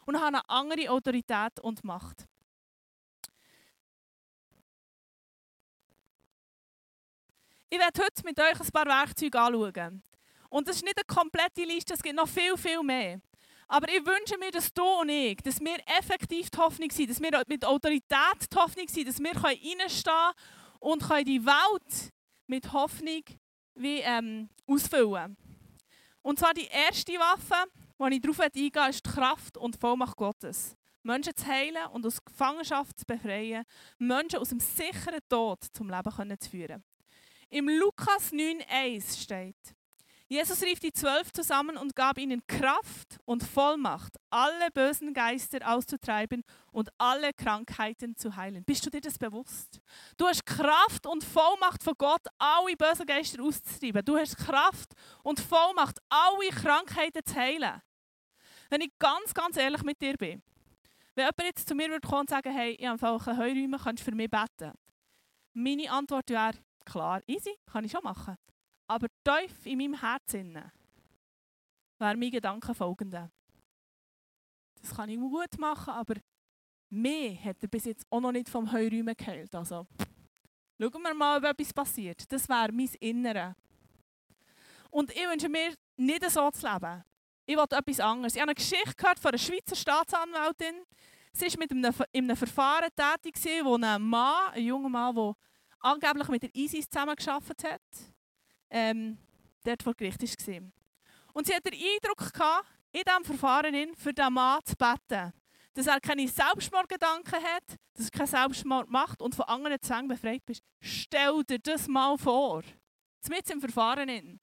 und 0.07 0.17
haben 0.17 0.35
eine 0.35 0.51
andere 0.51 0.91
Autorität 0.91 1.61
und 1.61 1.85
Macht. 1.85 2.27
Ich 7.71 7.79
werde 7.79 8.03
heute 8.03 8.25
mit 8.25 8.41
euch 8.41 8.61
ein 8.61 8.73
paar 8.73 8.87
Werkzeuge 8.87 9.39
anschauen. 9.39 10.03
Und 10.49 10.67
das 10.67 10.77
ist 10.77 10.85
nicht 10.85 10.97
eine 10.97 11.05
komplette 11.05 11.63
Liste, 11.63 11.95
es 11.95 12.03
gibt 12.03 12.17
noch 12.17 12.27
viel, 12.27 12.57
viel 12.57 12.83
mehr. 12.83 13.21
Aber 13.71 13.87
ich 13.89 14.05
wünsche 14.05 14.39
mir, 14.39 14.51
dass 14.51 14.73
du 14.73 14.83
und 14.83 15.11
ich, 15.11 15.37
dass 15.37 15.61
wir 15.61 15.77
effektiv 15.99 16.49
die 16.49 16.59
Hoffnung 16.59 16.91
sind, 16.91 17.11
dass 17.11 17.21
wir 17.21 17.43
mit 17.47 17.65
Autorität 17.67 18.51
die 18.51 18.57
Hoffnung 18.57 18.89
sind, 18.89 19.09
dass 19.09 19.19
wir 19.19 19.37
reinstehen 19.37 20.03
können 20.05 20.35
und 20.81 21.03
die 21.27 21.45
Welt 21.45 22.13
mit 22.47 22.73
Hoffnung 22.73 23.23
wie, 23.75 23.99
ähm, 23.99 24.49
ausfüllen 24.67 25.37
Und 26.23 26.39
zwar 26.39 26.55
die 26.55 26.67
erste 26.67 27.13
Waffe, 27.13 27.71
wo 27.99 28.07
ich 28.07 28.21
darauf 28.23 28.41
eingehe, 28.41 28.89
ist 28.89 29.05
die 29.05 29.11
Kraft 29.11 29.59
und 29.59 29.75
die 29.75 29.79
Vollmacht 29.79 30.17
Gottes. 30.17 30.75
Menschen 31.03 31.37
zu 31.37 31.47
heilen 31.47 31.87
und 31.93 32.07
aus 32.07 32.25
Gefangenschaft 32.25 32.99
zu 32.99 33.05
befreien, 33.05 33.65
Menschen 33.99 34.39
aus 34.39 34.49
dem 34.49 34.61
sicheren 34.61 35.21
Tod 35.29 35.63
zum 35.73 35.91
Leben 35.91 36.41
zu 36.41 36.51
führen. 36.51 36.83
Im 37.51 37.69
Lukas 37.69 38.33
9,1 38.33 39.23
steht, 39.23 39.75
Jesus 40.31 40.63
rief 40.63 40.79
die 40.79 40.93
Zwölf 40.93 41.33
zusammen 41.33 41.79
und 41.79 41.97
gab 41.97 42.19
ihnen 42.19 42.47
Kraft 42.47 43.19
und 43.25 43.43
Vollmacht, 43.43 44.15
alle 44.29 44.71
bösen 44.75 45.15
Geister 45.15 45.61
auszutreiben 45.67 46.45
und 46.71 46.91
alle 46.99 47.33
Krankheiten 47.33 48.15
zu 48.15 48.37
heilen. 48.37 48.63
Bist 48.63 48.85
du 48.85 48.91
dir 48.91 49.01
das 49.01 49.17
bewusst? 49.17 49.81
Du 50.19 50.27
hast 50.27 50.45
Kraft 50.45 51.07
und 51.07 51.25
Vollmacht 51.25 51.83
von 51.83 51.95
Gott, 51.97 52.27
alle 52.37 52.77
bösen 52.77 53.07
Geister 53.07 53.43
auszutreiben. 53.43 54.05
Du 54.05 54.19
hast 54.19 54.37
Kraft 54.37 54.93
und 55.23 55.41
Vollmacht, 55.41 55.99
alle 56.11 56.51
Krankheiten 56.51 57.25
zu 57.25 57.35
heilen. 57.35 57.81
Wenn 58.69 58.83
ich 58.83 58.91
ganz, 58.99 59.33
ganz 59.33 59.57
ehrlich 59.57 59.83
mit 59.83 59.99
dir 60.03 60.19
bin, 60.19 60.43
wenn 61.15 61.25
jemand 61.25 61.43
jetzt 61.45 61.67
zu 61.67 61.75
mir 61.75 61.89
würde 61.89 62.07
kommen 62.07 62.21
und 62.21 62.31
sagen, 62.31 62.53
hey, 62.53 62.77
ich 62.79 62.87
habe 62.87 63.03
einen 63.03 63.39
Heuräume, 63.39 63.79
kannst 63.79 64.03
du 64.03 64.11
für 64.11 64.15
mich 64.15 64.31
beten? 64.31 64.75
Meine 65.55 65.91
Antwort 65.91 66.29
wäre, 66.29 66.53
klar, 66.85 67.23
easy, 67.27 67.57
kann 67.65 67.85
ich 67.85 67.93
schon 67.93 68.05
machen. 68.05 68.37
Aber 68.89 69.07
tief 69.23 69.67
in 69.67 69.79
meinem 69.79 70.01
Herzen 70.01 70.55
wäre 71.99 72.17
mein 72.17 72.31
Gedanke 72.31 72.75
folgende. 72.75 73.31
Das 74.81 74.95
kann 74.95 75.09
ich 75.09 75.19
gut 75.19 75.59
machen, 75.59 75.93
aber 75.93 76.15
mehr 76.89 77.45
hat 77.45 77.63
er 77.63 77.69
bis 77.69 77.85
jetzt 77.85 78.07
auch 78.11 78.21
noch 78.21 78.33
nicht 78.33 78.49
vom 78.49 78.73
Heuräumen 78.73 79.17
geheilt. 79.17 79.55
Also, 79.55 79.87
schauen 80.81 81.03
wir 81.03 81.15
mal, 81.15 81.39
ob 81.39 81.45
etwas 81.45 81.73
passiert. 81.73 82.31
Das 82.33 82.49
wäre 82.49 82.73
mein 82.73 82.91
Innere. 82.99 83.55
Und 84.91 85.13
ich 85.13 85.29
wünsche 85.29 85.49
mir, 85.49 85.75
nicht 85.97 86.31
so 86.31 86.51
zu 86.51 86.67
leben 86.67 87.05
ich 87.49 87.57
wollte 87.57 87.77
etwas 87.77 87.99
anderes. 88.01 88.35
Ich 88.35 88.43
habe 88.43 88.51
eine 88.51 88.55
Geschichte 88.55 88.95
gehört 88.95 89.19
von 89.19 89.31
einer 89.31 89.39
Schweizer 89.39 89.75
Staatsanwältin. 89.75 90.85
Sie 91.33 91.47
war 91.47 91.59
mit 91.59 91.71
einem, 91.71 91.95
in 92.13 92.25
einem 92.25 92.37
Verfahren 92.37 92.91
tätig, 92.95 93.37
wo 93.65 93.77
ein 93.77 94.03
Mann, 94.03 94.53
ein 94.53 94.65
junger 94.65 94.91
Mann, 94.91 95.15
der 95.15 95.35
angeblich 95.81 96.29
mit 96.29 96.43
der 96.43 96.55
ISIS 96.55 96.91
zusammengearbeitet 96.91 97.65
hat, 97.65 97.81
ähm, 98.71 99.19
dort 99.65 99.83
vor 99.83 99.95
Gericht 99.95 100.23
war. 100.23 100.61
Und 101.33 101.47
sie 101.47 101.55
hat 101.55 101.65
den 101.65 101.75
Eindruck 101.75 102.33
gehabt, 102.33 102.67
in 102.93 103.03
diesem 103.07 103.25
Verfahren 103.25 103.95
für 103.95 104.13
diesen 104.13 104.33
Mann 104.33 104.61
zu 104.65 104.75
beten. 104.77 105.33
Dass 105.75 105.87
er 105.87 106.01
keine 106.01 106.27
Selbstmordgedanken 106.27 107.43
hat, 107.43 107.77
dass 107.95 108.07
er 108.07 108.11
keinen 108.11 108.27
Selbstmord 108.27 108.91
macht 108.91 109.23
und 109.23 109.35
von 109.35 109.45
anderen 109.47 109.81
Zwängen 109.81 110.09
befreit 110.09 110.45
bist. 110.45 110.63
Stell 110.81 111.45
dir 111.45 111.59
das 111.59 111.87
mal 111.87 112.17
vor. 112.17 112.63
Mit 113.29 113.51
im 113.51 113.61
Verfahren. 113.61 114.09
In. 114.09 114.41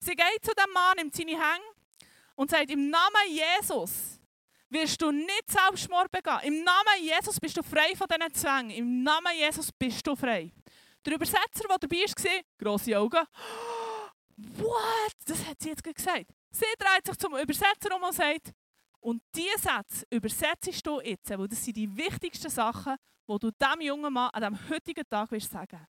Sie 0.00 0.14
geht 0.14 0.42
zu 0.42 0.52
dem 0.54 0.72
Mann, 0.72 0.96
nimmt 0.96 1.14
seine 1.14 1.32
Hände 1.32 1.66
und 2.36 2.50
sagt, 2.50 2.70
im 2.70 2.88
Namen 2.88 3.28
Jesus 3.28 4.18
wirst 4.70 5.00
du 5.02 5.10
nicht 5.10 5.50
Selbstmord 5.50 6.10
begehen. 6.10 6.40
Im 6.44 6.64
Namen 6.64 7.02
Jesus 7.02 7.38
bist 7.38 7.56
du 7.56 7.62
frei 7.62 7.94
von 7.96 8.06
diesen 8.08 8.34
Zwängen. 8.34 8.70
Im 8.70 9.02
Namen 9.02 9.36
Jesus 9.36 9.70
bist 9.72 10.06
du 10.06 10.16
frei. 10.16 10.52
Der 11.08 11.14
Übersetzer, 11.14 11.66
der 11.66 11.78
dabei 11.78 11.96
war, 11.96 12.40
grosse 12.58 12.98
Augen. 12.98 13.26
What? 14.36 15.14
Das 15.24 15.46
hat 15.46 15.58
sie 15.58 15.70
jetzt 15.70 15.82
gesagt. 15.82 16.26
Sie 16.50 16.66
dreht 16.78 17.06
sich 17.06 17.16
zum 17.16 17.34
Übersetzer 17.34 17.96
um 17.96 18.02
und 18.02 18.14
sagt, 18.14 18.52
und 19.00 19.22
diese 19.34 19.58
Sätze 19.58 20.06
übersetzt 20.10 20.86
du 20.86 21.00
jetzt, 21.00 21.30
weil 21.30 21.48
das 21.48 21.64
sind 21.64 21.78
die 21.78 21.96
wichtigsten 21.96 22.50
Sachen, 22.50 22.96
die 23.26 23.38
du 23.38 23.50
diesem 23.50 23.80
jungen 23.80 24.12
Mann 24.12 24.28
an 24.34 24.52
diesem 24.52 24.68
heutigen 24.68 25.08
Tag 25.08 25.30
wirst 25.30 25.50
sagen. 25.50 25.86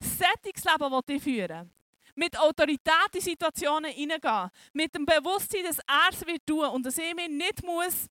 Sättigungsleben 0.00 0.92
will 0.92 1.16
ich 1.16 1.22
führen. 1.22 1.72
Mit 2.14 2.38
Autorität 2.38 3.14
in 3.14 3.22
Situationen 3.22 3.90
hineingehen. 3.90 4.50
Mit 4.74 4.94
dem 4.94 5.06
Bewusstsein, 5.06 5.64
dass 5.64 5.78
er 5.78 6.10
es 6.10 6.26
wird 6.26 6.44
tun 6.46 6.66
und 6.66 6.84
dass 6.84 6.98
ich 6.98 7.14
mich 7.14 7.30
nicht 7.30 7.64
muss 7.64 8.06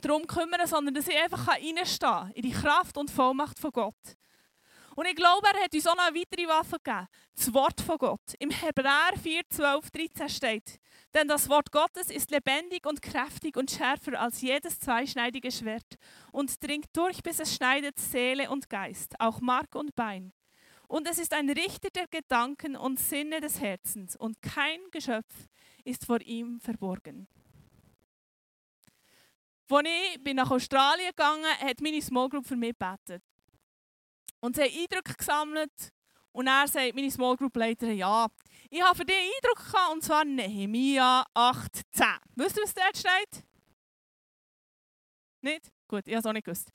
darum 0.00 0.26
kümmern, 0.26 0.66
sondern 0.66 0.92
dass 0.92 1.06
ich 1.06 1.16
einfach 1.16 1.46
reinstehen 1.46 1.86
kann 2.00 2.32
in 2.32 2.42
die 2.42 2.50
Kraft 2.50 2.96
und 2.96 3.12
Vollmacht 3.12 3.60
von 3.60 3.70
Gott. 3.70 4.16
Und 4.94 5.06
ich 5.06 5.14
glaube, 5.14 5.46
er 5.54 5.64
hat 5.64 5.74
uns 5.74 5.86
auch 5.86 5.96
noch 5.96 6.06
eine 6.06 6.18
weitere 6.18 6.46
Waffe 6.46 6.76
gegeben. 6.82 7.08
Das 7.34 7.54
Wort 7.54 7.80
von 7.80 7.98
Gott. 7.98 8.34
Im 8.38 8.50
Hebräer 8.50 9.12
4, 9.20 9.42
12, 9.48 9.90
13 9.90 10.28
steht, 10.28 10.80
denn 11.14 11.28
das 11.28 11.48
Wort 11.48 11.72
Gottes 11.72 12.10
ist 12.10 12.30
lebendig 12.30 12.86
und 12.86 13.00
kräftig 13.00 13.56
und 13.56 13.70
schärfer 13.70 14.20
als 14.20 14.40
jedes 14.42 14.78
zweischneidige 14.80 15.50
Schwert 15.50 15.96
und 16.30 16.62
dringt 16.62 16.94
durch, 16.94 17.22
bis 17.22 17.40
es 17.40 17.54
schneidet 17.54 17.98
Seele 17.98 18.50
und 18.50 18.68
Geist, 18.68 19.18
auch 19.18 19.40
Mark 19.40 19.74
und 19.74 19.94
Bein. 19.94 20.32
Und 20.88 21.08
es 21.08 21.18
ist 21.18 21.32
ein 21.32 21.48
Richter 21.48 21.88
der 21.88 22.06
Gedanken 22.06 22.76
und 22.76 23.00
Sinne 23.00 23.40
des 23.40 23.60
Herzens 23.60 24.14
und 24.14 24.42
kein 24.42 24.78
Geschöpf 24.90 25.48
ist 25.84 26.04
vor 26.04 26.20
ihm 26.20 26.60
verborgen. 26.60 27.26
Als 29.70 29.88
ich 30.22 30.34
nach 30.34 30.50
Australien 30.50 31.08
gegangen 31.08 31.46
bin, 31.58 31.68
hat 31.68 31.80
meine 31.80 32.02
Small 32.02 32.28
Group 32.28 32.46
für 32.46 32.56
mich 32.56 32.74
gebetet. 32.78 33.22
Und 34.42 34.56
sie 34.56 34.62
haben 34.62 34.76
Eindrücke 34.76 35.14
gesammelt. 35.14 35.92
Und 36.32 36.46
er 36.46 36.66
sagt 36.66 36.94
meine 36.94 37.10
Small 37.10 37.36
Group 37.36 37.56
Leiterin, 37.56 37.96
ja, 37.96 38.26
ich 38.70 38.82
habe 38.82 38.96
für 38.96 39.04
dich 39.04 39.16
Eindruck 39.16 39.66
gehabt, 39.66 39.92
und 39.92 40.02
zwar 40.02 40.24
Nehemia 40.24 41.26
8,10. 41.34 42.18
Wisst 42.36 42.56
ihr, 42.56 42.62
was 42.62 42.74
dort 42.74 42.96
steht? 42.96 43.44
Nicht? 45.42 45.70
Gut, 45.86 46.06
ich 46.06 46.14
habe 46.14 46.20
es 46.20 46.26
auch 46.26 46.32
nicht 46.32 46.44
gewusst. 46.44 46.70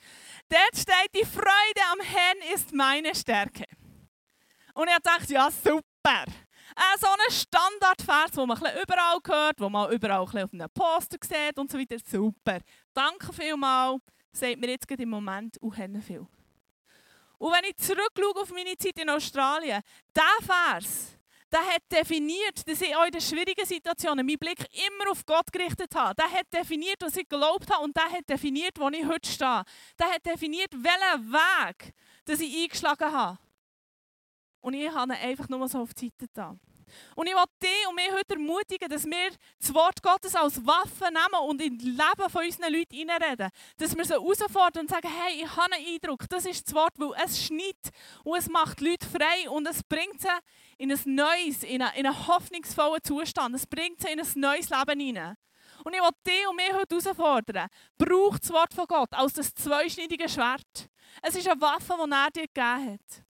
Dort 0.48 0.78
steht, 0.78 1.10
die 1.16 1.26
Freude 1.26 1.82
am 1.92 2.00
Herrn 2.02 2.38
ist 2.54 2.72
meine 2.72 3.16
Stärke. 3.16 3.66
Und 4.76 4.88
ich 4.90 4.98
dachte, 5.04 5.34
ja, 5.34 5.50
super. 5.50 6.24
Äh, 6.76 6.98
so 7.00 7.08
ein 7.08 7.32
Standardvers, 7.32 8.32
den 8.32 8.48
man 8.48 8.60
überall 8.60 9.18
hört, 9.26 9.60
wo 9.60 9.70
man 9.70 9.92
überall 9.92 10.20
auf 10.20 10.36
einem 10.36 10.70
Poster 10.72 11.18
sieht 11.24 11.58
und 11.58 11.72
so 11.72 11.80
weiter. 11.80 11.98
Super. 11.98 12.60
Danke 12.94 13.34
vielmals. 13.34 14.02
Sagt 14.32 14.60
mir 14.60 14.70
jetzt 14.70 14.92
im 14.92 15.10
Moment 15.10 15.58
auch 15.64 15.74
viel. 15.74 16.28
Und 17.38 17.52
wenn 17.52 17.70
ich 17.70 17.78
zurückschaue 17.78 18.42
auf 18.42 18.52
meine 18.52 18.78
Zeit 18.78 18.98
in 19.00 19.10
Australien, 19.10 19.82
dieser 20.16 20.54
Vers, 20.54 21.18
der 21.52 21.62
hat 21.62 21.84
definiert, 21.92 22.68
dass 22.68 22.82
ich 22.82 22.96
auch 22.96 23.06
in 23.06 23.22
schwierigen 23.22 23.66
Situationen 23.66 24.26
meinen 24.26 24.38
Blick 24.38 24.60
immer 24.74 25.12
auf 25.12 25.26
Gott 25.26 25.52
gerichtet 25.52 25.96
habe. 25.96 26.16
Der 26.16 26.30
hat 26.30 26.52
definiert, 26.52 26.98
was 27.00 27.16
ich 27.16 27.28
geglaubt 27.28 27.72
habe 27.72 27.84
und 27.84 27.96
der 27.96 28.12
hat 28.12 28.28
definiert, 28.28 28.78
wo 28.78 28.90
ich 28.90 29.06
heute 29.06 29.30
stehe. 29.30 29.64
Der 29.98 30.08
hat 30.14 30.26
definiert, 30.26 30.72
welchen 30.74 31.32
Weg 31.32 31.94
dass 32.26 32.42
ich 32.42 32.64
eingeschlagen 32.64 33.12
habe. 33.12 33.40
Und 34.60 34.74
ich 34.74 34.92
habe 34.92 35.14
ihn 35.14 35.20
einfach 35.20 35.48
nur 35.48 35.66
so 35.70 35.80
auf 35.80 35.94
die 35.94 36.06
Seite 36.06 36.28
getan. 36.28 36.60
Und 37.16 37.28
ich 37.28 37.34
will 37.34 37.44
dich 37.62 37.88
und 37.90 37.96
mich 37.96 38.12
heute 38.12 38.36
ermutigen, 38.36 38.90
dass 38.90 39.06
wir 39.06 39.30
das 39.60 39.74
Wort 39.74 40.02
Gottes 40.02 40.36
als 40.36 40.66
Waffe 40.66 41.06
nehmen 41.06 41.48
und 41.48 41.62
in 41.62 41.78
das 41.78 41.88
Leben 41.88 42.30
von 42.30 42.46
unseren 42.46 42.74
Leuten 42.74 42.96
hineinreden. 42.96 43.50
Dass 43.78 43.96
wir 43.96 44.06
sie 44.06 44.14
herausfordern 44.14 44.82
und 44.82 44.90
sagen, 44.90 45.08
hey, 45.08 45.44
ich 45.44 45.56
habe 45.56 45.74
einen 45.74 45.86
Eindruck, 45.86 46.26
das 46.30 46.46
ist 46.46 46.68
das 46.68 46.76
Wort, 46.76 46.94
weil 46.98 47.12
es 47.24 47.44
schneit 47.44 47.76
und 48.24 48.38
es 48.38 48.50
macht 48.50 48.80
die 48.80 48.90
Leute 48.90 49.08
frei 49.08 49.50
und 49.50 49.68
es 49.68 49.84
bringt 49.84 50.22
sie 50.22 50.28
in 50.78 50.92
ein 50.92 51.00
neues, 51.06 51.64
in 51.64 51.82
einen, 51.82 51.96
in 51.96 52.06
einen 52.06 52.28
hoffnungsvollen 52.28 53.04
Zustand. 53.04 53.56
Es 53.56 53.66
bringt 53.66 54.02
sie 54.02 54.12
in 54.12 54.20
ein 54.20 54.28
neues 54.36 54.70
Leben 54.70 55.00
hinein. 55.00 55.38
Und 55.84 55.94
ich 55.94 56.02
will 56.02 56.10
dich 56.26 56.48
und 56.50 56.56
mich 56.56 56.74
heute 56.74 56.96
herausfordern, 56.96 57.70
braucht 57.98 58.44
das 58.44 58.52
Wort 58.52 58.74
von 58.74 58.86
Gott 58.88 59.14
als 59.14 59.34
das 59.34 59.54
zweischneidige 59.54 60.28
Schwert. 60.28 60.90
Es 61.22 61.36
ist 61.36 61.48
eine 61.48 61.62
Waffe, 61.62 61.94
die 62.04 62.12
er 62.12 62.32
dir 62.32 62.48
gegeben 62.48 62.94
hat. 62.94 63.27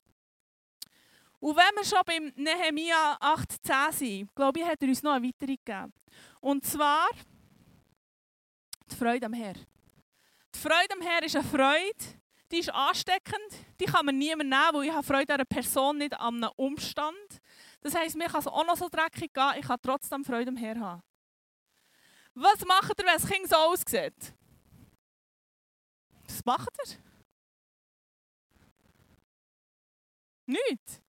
Und 1.39 1.55
wenn 1.55 1.75
wir 1.75 1.85
schon 1.85 2.01
beim 2.05 2.33
Nehemia 2.35 3.17
8,10 3.19 3.93
sind, 3.93 4.35
glaube 4.35 4.59
ich, 4.59 4.65
hat 4.65 4.81
er 4.81 4.87
uns 4.87 5.03
noch 5.03 5.13
eine 5.13 5.27
weitere 5.27 5.55
gegeben. 5.55 5.93
Und 6.41 6.65
zwar 6.65 7.09
die 8.89 8.95
Freude 8.95 9.25
am 9.27 9.33
Herr. 9.33 9.53
Die 9.53 10.59
Freude 10.59 10.93
am 10.93 11.01
Herr 11.01 11.23
ist 11.23 11.35
eine 11.35 11.45
Freude, 11.45 12.19
die 12.51 12.59
ist 12.59 12.69
ansteckend, 12.69 13.65
die 13.79 13.85
kann 13.85 14.05
man 14.05 14.17
niemand 14.17 14.49
nehmen, 14.49 14.69
weil 14.73 14.85
ich 14.85 14.91
habe 14.91 15.05
Freude 15.05 15.33
an 15.33 15.39
einer 15.39 15.45
Person, 15.45 15.97
nicht 15.97 16.13
an 16.13 16.43
einem 16.43 16.51
Umstand. 16.55 17.41
Das 17.81 17.93
heisst, 17.93 18.15
mir 18.15 18.27
kann 18.27 18.39
es 18.39 18.47
auch 18.47 18.65
noch 18.65 18.77
so 18.77 18.89
dreckig 18.89 19.33
gehen, 19.33 19.53
ich 19.59 19.67
kann 19.67 19.77
trotzdem 19.81 20.25
Freude 20.25 20.49
am 20.49 20.57
Herr 20.57 20.79
haben. 20.79 21.03
Was 22.33 22.65
macht 22.65 22.99
ihr, 22.99 23.05
wenn 23.05 23.13
das 23.13 23.27
Kind 23.27 23.47
so 23.47 23.55
aussieht? 23.55 24.33
Was 26.25 26.45
macht 26.45 26.69
ihr? 26.85 26.97
Nichts. 30.45 31.01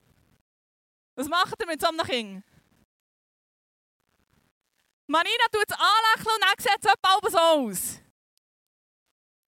Was 1.19 1.27
macht 1.27 1.61
ihr 1.61 1.67
mit 1.67 1.81
so 1.81 1.89
einem 1.89 2.07
Kind? 2.07 2.45
Marina 5.09 5.45
tut 5.51 5.65
es 5.67 5.75
anlächeln 5.77 6.35
und 6.37 6.45
dann 6.45 6.59
sieht 6.59 6.79
es 6.81 6.93
etwa 6.93 7.29
so 7.29 7.39
aus. 7.39 8.01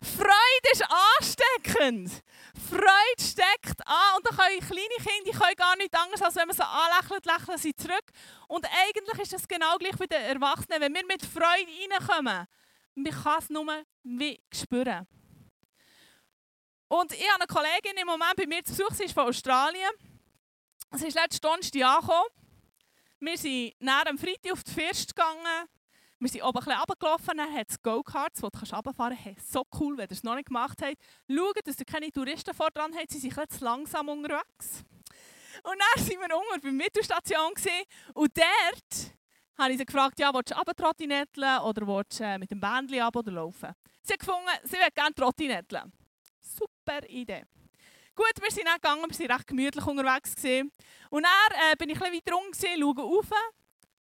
Freude 0.02 0.70
ist 0.72 0.82
ansteckend. 0.82 2.24
Freude 2.68 3.22
steckt 3.22 3.86
an. 3.86 4.16
Und 4.16 4.26
dann 4.26 4.36
können 4.36 4.58
kleine 4.58 4.96
Kinder 4.96 5.24
die 5.26 5.30
können 5.30 5.54
gar 5.56 5.76
nichts 5.76 5.96
anderes, 5.96 6.22
als 6.22 6.34
wenn 6.34 6.48
man 6.48 6.56
sie 6.56 6.66
anlächelt, 6.66 7.24
lächeln 7.26 7.58
sie 7.58 7.76
zurück. 7.76 8.10
Und 8.48 8.66
eigentlich 8.66 9.20
ist 9.20 9.32
das 9.34 9.46
genau 9.46 9.76
gleich 9.76 10.00
wie 10.00 10.08
den 10.08 10.22
Erwachsenen. 10.22 10.80
Wenn 10.80 10.94
wir 10.94 11.06
mit 11.06 11.24
Freude 11.24 11.70
reinkommen, 11.88 12.48
man 12.96 13.12
kann 13.12 13.38
es 13.38 13.48
nur 13.48 13.84
wie 14.02 14.42
spüren. 14.52 15.06
Und 16.88 17.12
ich 17.12 17.30
habe 17.30 17.44
eine 17.44 17.46
Kollegin 17.46 17.96
im 17.96 18.08
Moment 18.08 18.34
bei 18.34 18.46
mir 18.48 18.64
zu 18.64 18.72
Besuch, 18.72 18.90
sie 18.90 19.04
ist 19.04 19.14
von 19.14 19.28
Australien. 19.28 20.09
Es 20.92 21.02
ist 21.02 21.14
letzten 21.14 21.42
Donnerstag 21.42 21.82
angekommen. 21.82 22.28
Wir 23.20 23.38
sind 23.38 23.74
nach 23.78 24.04
dem 24.04 24.18
Freitag 24.18 24.52
auf 24.52 24.64
die 24.64 24.72
First 24.72 25.14
gegangen. 25.14 25.68
Wir 26.18 26.28
sind 26.28 26.42
oben 26.42 26.58
ein 26.58 26.64
bisschen 26.64 26.78
runtergelaufen, 26.78 27.38
dann 27.38 27.54
hat 27.54 27.70
es 27.70 27.80
Go-Karts, 27.80 28.42
wo 28.42 28.48
du 28.48 28.58
runterfahren 28.58 29.16
kannst. 29.22 29.52
So 29.52 29.64
cool, 29.78 29.96
wenn 29.96 30.08
ihr 30.08 30.12
es 30.12 30.24
noch 30.24 30.34
nicht 30.34 30.48
gemacht 30.48 30.82
habt. 30.82 30.96
Schaut, 31.28 31.64
dass 31.64 31.78
ihr 31.78 31.86
keine 31.86 32.10
Touristen 32.10 32.52
vor 32.52 32.70
dran 32.72 32.92
habt, 32.94 33.08
sie 33.08 33.20
sind 33.20 33.34
bisschen 33.36 33.64
langsam 33.64 34.08
unterwegs. 34.08 34.84
Und 35.62 35.76
dann 35.78 36.06
waren 36.06 36.28
wir 36.28 36.36
unten 36.36 36.50
bei 36.54 36.58
der 36.58 36.72
Mittelstation 36.72 37.52
und 38.14 38.36
dort 38.36 39.14
habe 39.58 39.72
ich 39.72 39.78
sie 39.78 39.86
gefragt, 39.86 40.18
ja, 40.18 40.34
willst 40.34 40.50
du 40.50 40.54
runter 40.56 41.64
oder 41.64 41.86
willst 41.86 42.18
du 42.18 42.24
äh, 42.24 42.38
mit 42.38 42.50
dem 42.50 42.60
Bändchen 42.60 43.00
ab 43.00 43.14
oder 43.14 43.30
laufen? 43.30 43.74
Sie 44.02 44.12
hat 44.12 44.20
gefunden, 44.20 44.48
sie 44.64 44.72
würde 44.76 44.90
gerne 44.92 45.14
Trottinetteln. 45.14 45.92
Super 46.40 47.08
Idee. 47.08 47.44
Gut, 48.14 48.32
wir 48.40 48.50
sind 48.50 48.66
dann 48.66 48.74
gegangen, 48.74 49.04
wir 49.08 49.28
waren 49.28 49.36
recht 49.36 49.46
gemütlich 49.46 49.86
unterwegs. 49.86 50.34
Gewesen. 50.34 50.72
Und 51.10 51.24
dann 51.24 51.72
äh, 51.72 51.76
bin 51.76 51.90
ich 51.90 51.98
bisschen 51.98 52.14
weiter 52.14 52.34
rum, 52.34 52.44
schaue 52.54 53.04
rauf 53.04 53.30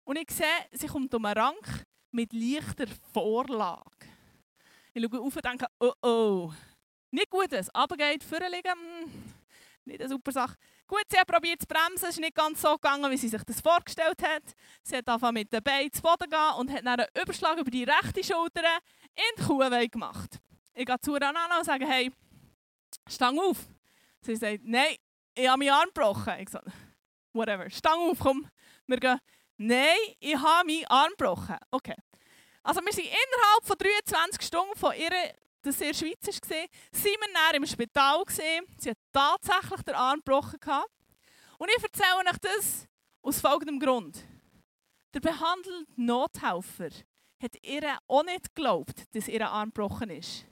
und 0.04 0.16
ich 0.16 0.30
sehe, 0.30 0.46
sie 0.72 0.86
kommt 0.86 1.14
um 1.14 1.24
einen 1.24 1.38
Rank 1.38 1.86
mit 2.10 2.32
leichter 2.32 2.86
Vorlage. 3.12 4.08
Ich 4.92 5.02
schaue 5.02 5.18
rauf 5.18 5.36
und 5.36 5.44
denke, 5.44 5.66
oh 5.78 5.92
oh, 6.02 6.52
nicht 7.10 7.30
gut, 7.30 7.52
runtergeht, 7.52 8.24
vorliegen, 8.24 8.72
hm, 8.72 9.32
nicht 9.84 10.00
eine 10.00 10.08
super 10.08 10.32
Sache. 10.32 10.56
Gut, 10.86 11.04
sie 11.08 11.18
hat 11.18 11.28
probiert 11.28 11.60
zu 11.60 11.66
bremsen, 11.68 12.08
es 12.08 12.16
ist 12.16 12.20
nicht 12.20 12.34
ganz 12.34 12.60
so 12.60 12.74
gegangen, 12.74 13.10
wie 13.10 13.16
sie 13.16 13.28
sich 13.28 13.42
das 13.44 13.60
vorgestellt 13.60 14.20
hat. 14.22 14.42
Sie 14.82 14.96
hat 14.96 15.08
angefangen 15.08 15.34
mit 15.34 15.52
den 15.52 15.62
Beinen 15.62 15.92
zu 15.92 16.02
Boden 16.02 16.28
gehen 16.28 16.54
und 16.58 16.72
hat 16.72 16.84
dann 16.84 17.00
einen 17.00 17.22
Überschlag 17.22 17.58
über 17.58 17.70
die 17.70 17.84
rechte 17.84 18.24
Schulter 18.24 18.62
in 19.14 19.22
die 19.38 19.42
Kuhwehe 19.42 19.88
gemacht. 19.88 20.40
Ich 20.74 20.86
gehe 20.86 21.00
zu 21.00 21.14
an 21.14 21.36
und 21.58 21.64
sage, 21.64 21.86
hey, 21.86 22.12
stang 23.08 23.38
auf. 23.38 23.58
Sie 24.22 24.36
sagt, 24.36 24.60
nein, 24.64 24.96
ich 25.34 25.48
habe 25.48 25.58
meinen 25.58 25.70
Arm 25.70 25.88
gebrochen. 25.94 26.34
Ich 26.40 26.50
sage, 26.50 26.70
whatever, 27.32 27.68
stang 27.70 27.98
auf, 27.98 28.18
komm. 28.18 28.48
Wir 28.86 28.98
gehen, 28.98 29.18
nein, 29.56 29.96
ich 30.18 30.36
habe 30.36 30.66
meinen 30.66 30.86
Arm 30.86 31.10
gebrochen. 31.16 31.56
Okay. 31.70 31.96
Also 32.62 32.80
wir 32.80 32.92
sind 32.92 33.06
innerhalb 33.06 33.64
von 33.64 33.76
23 33.78 34.46
Stunden 34.46 34.78
von 34.78 34.94
ihr, 34.94 35.10
das 35.62 35.78
sie 35.78 35.84
in 35.84 35.90
der 35.92 35.98
Schweiz 35.98 36.26
war, 36.26 36.66
sind 36.92 37.04
wir 37.04 37.34
dann 37.34 37.54
im 37.54 37.66
Spital. 37.66 38.24
Gewesen. 38.24 38.66
Sie 38.78 38.90
hat 38.90 38.98
tatsächlich 39.12 39.82
den 39.82 39.94
Arm 39.94 40.20
gebrochen. 40.24 40.58
Und 41.58 41.70
ich 41.76 41.82
erzähle 41.82 42.16
euch 42.18 42.38
das 42.40 42.86
Aus 43.22 43.40
folgendem 43.40 43.78
Grund. 43.78 44.24
Der 45.14 45.20
behandelte 45.20 45.86
Nothelfer 45.96 46.90
hat 47.42 47.56
ihr 47.62 47.98
auch 48.06 48.22
nicht 48.22 48.54
geglaubt, 48.54 49.14
dass 49.14 49.28
ihr 49.28 49.48
Arm 49.48 49.70
gebrochen 49.70 50.10
ist. 50.10 50.46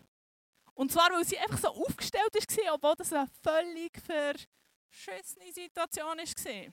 Und 0.79 0.93
zwar, 0.93 1.11
weil 1.11 1.25
sie 1.25 1.37
einfach 1.37 1.59
so 1.59 1.69
aufgestellt 1.71 2.33
war, 2.33 2.75
obwohl 2.75 2.95
das 2.97 3.13
eine 3.13 3.27
völlig 3.43 3.99
verschissene 4.01 5.53
Situation 5.53 6.17
war. 6.17 6.73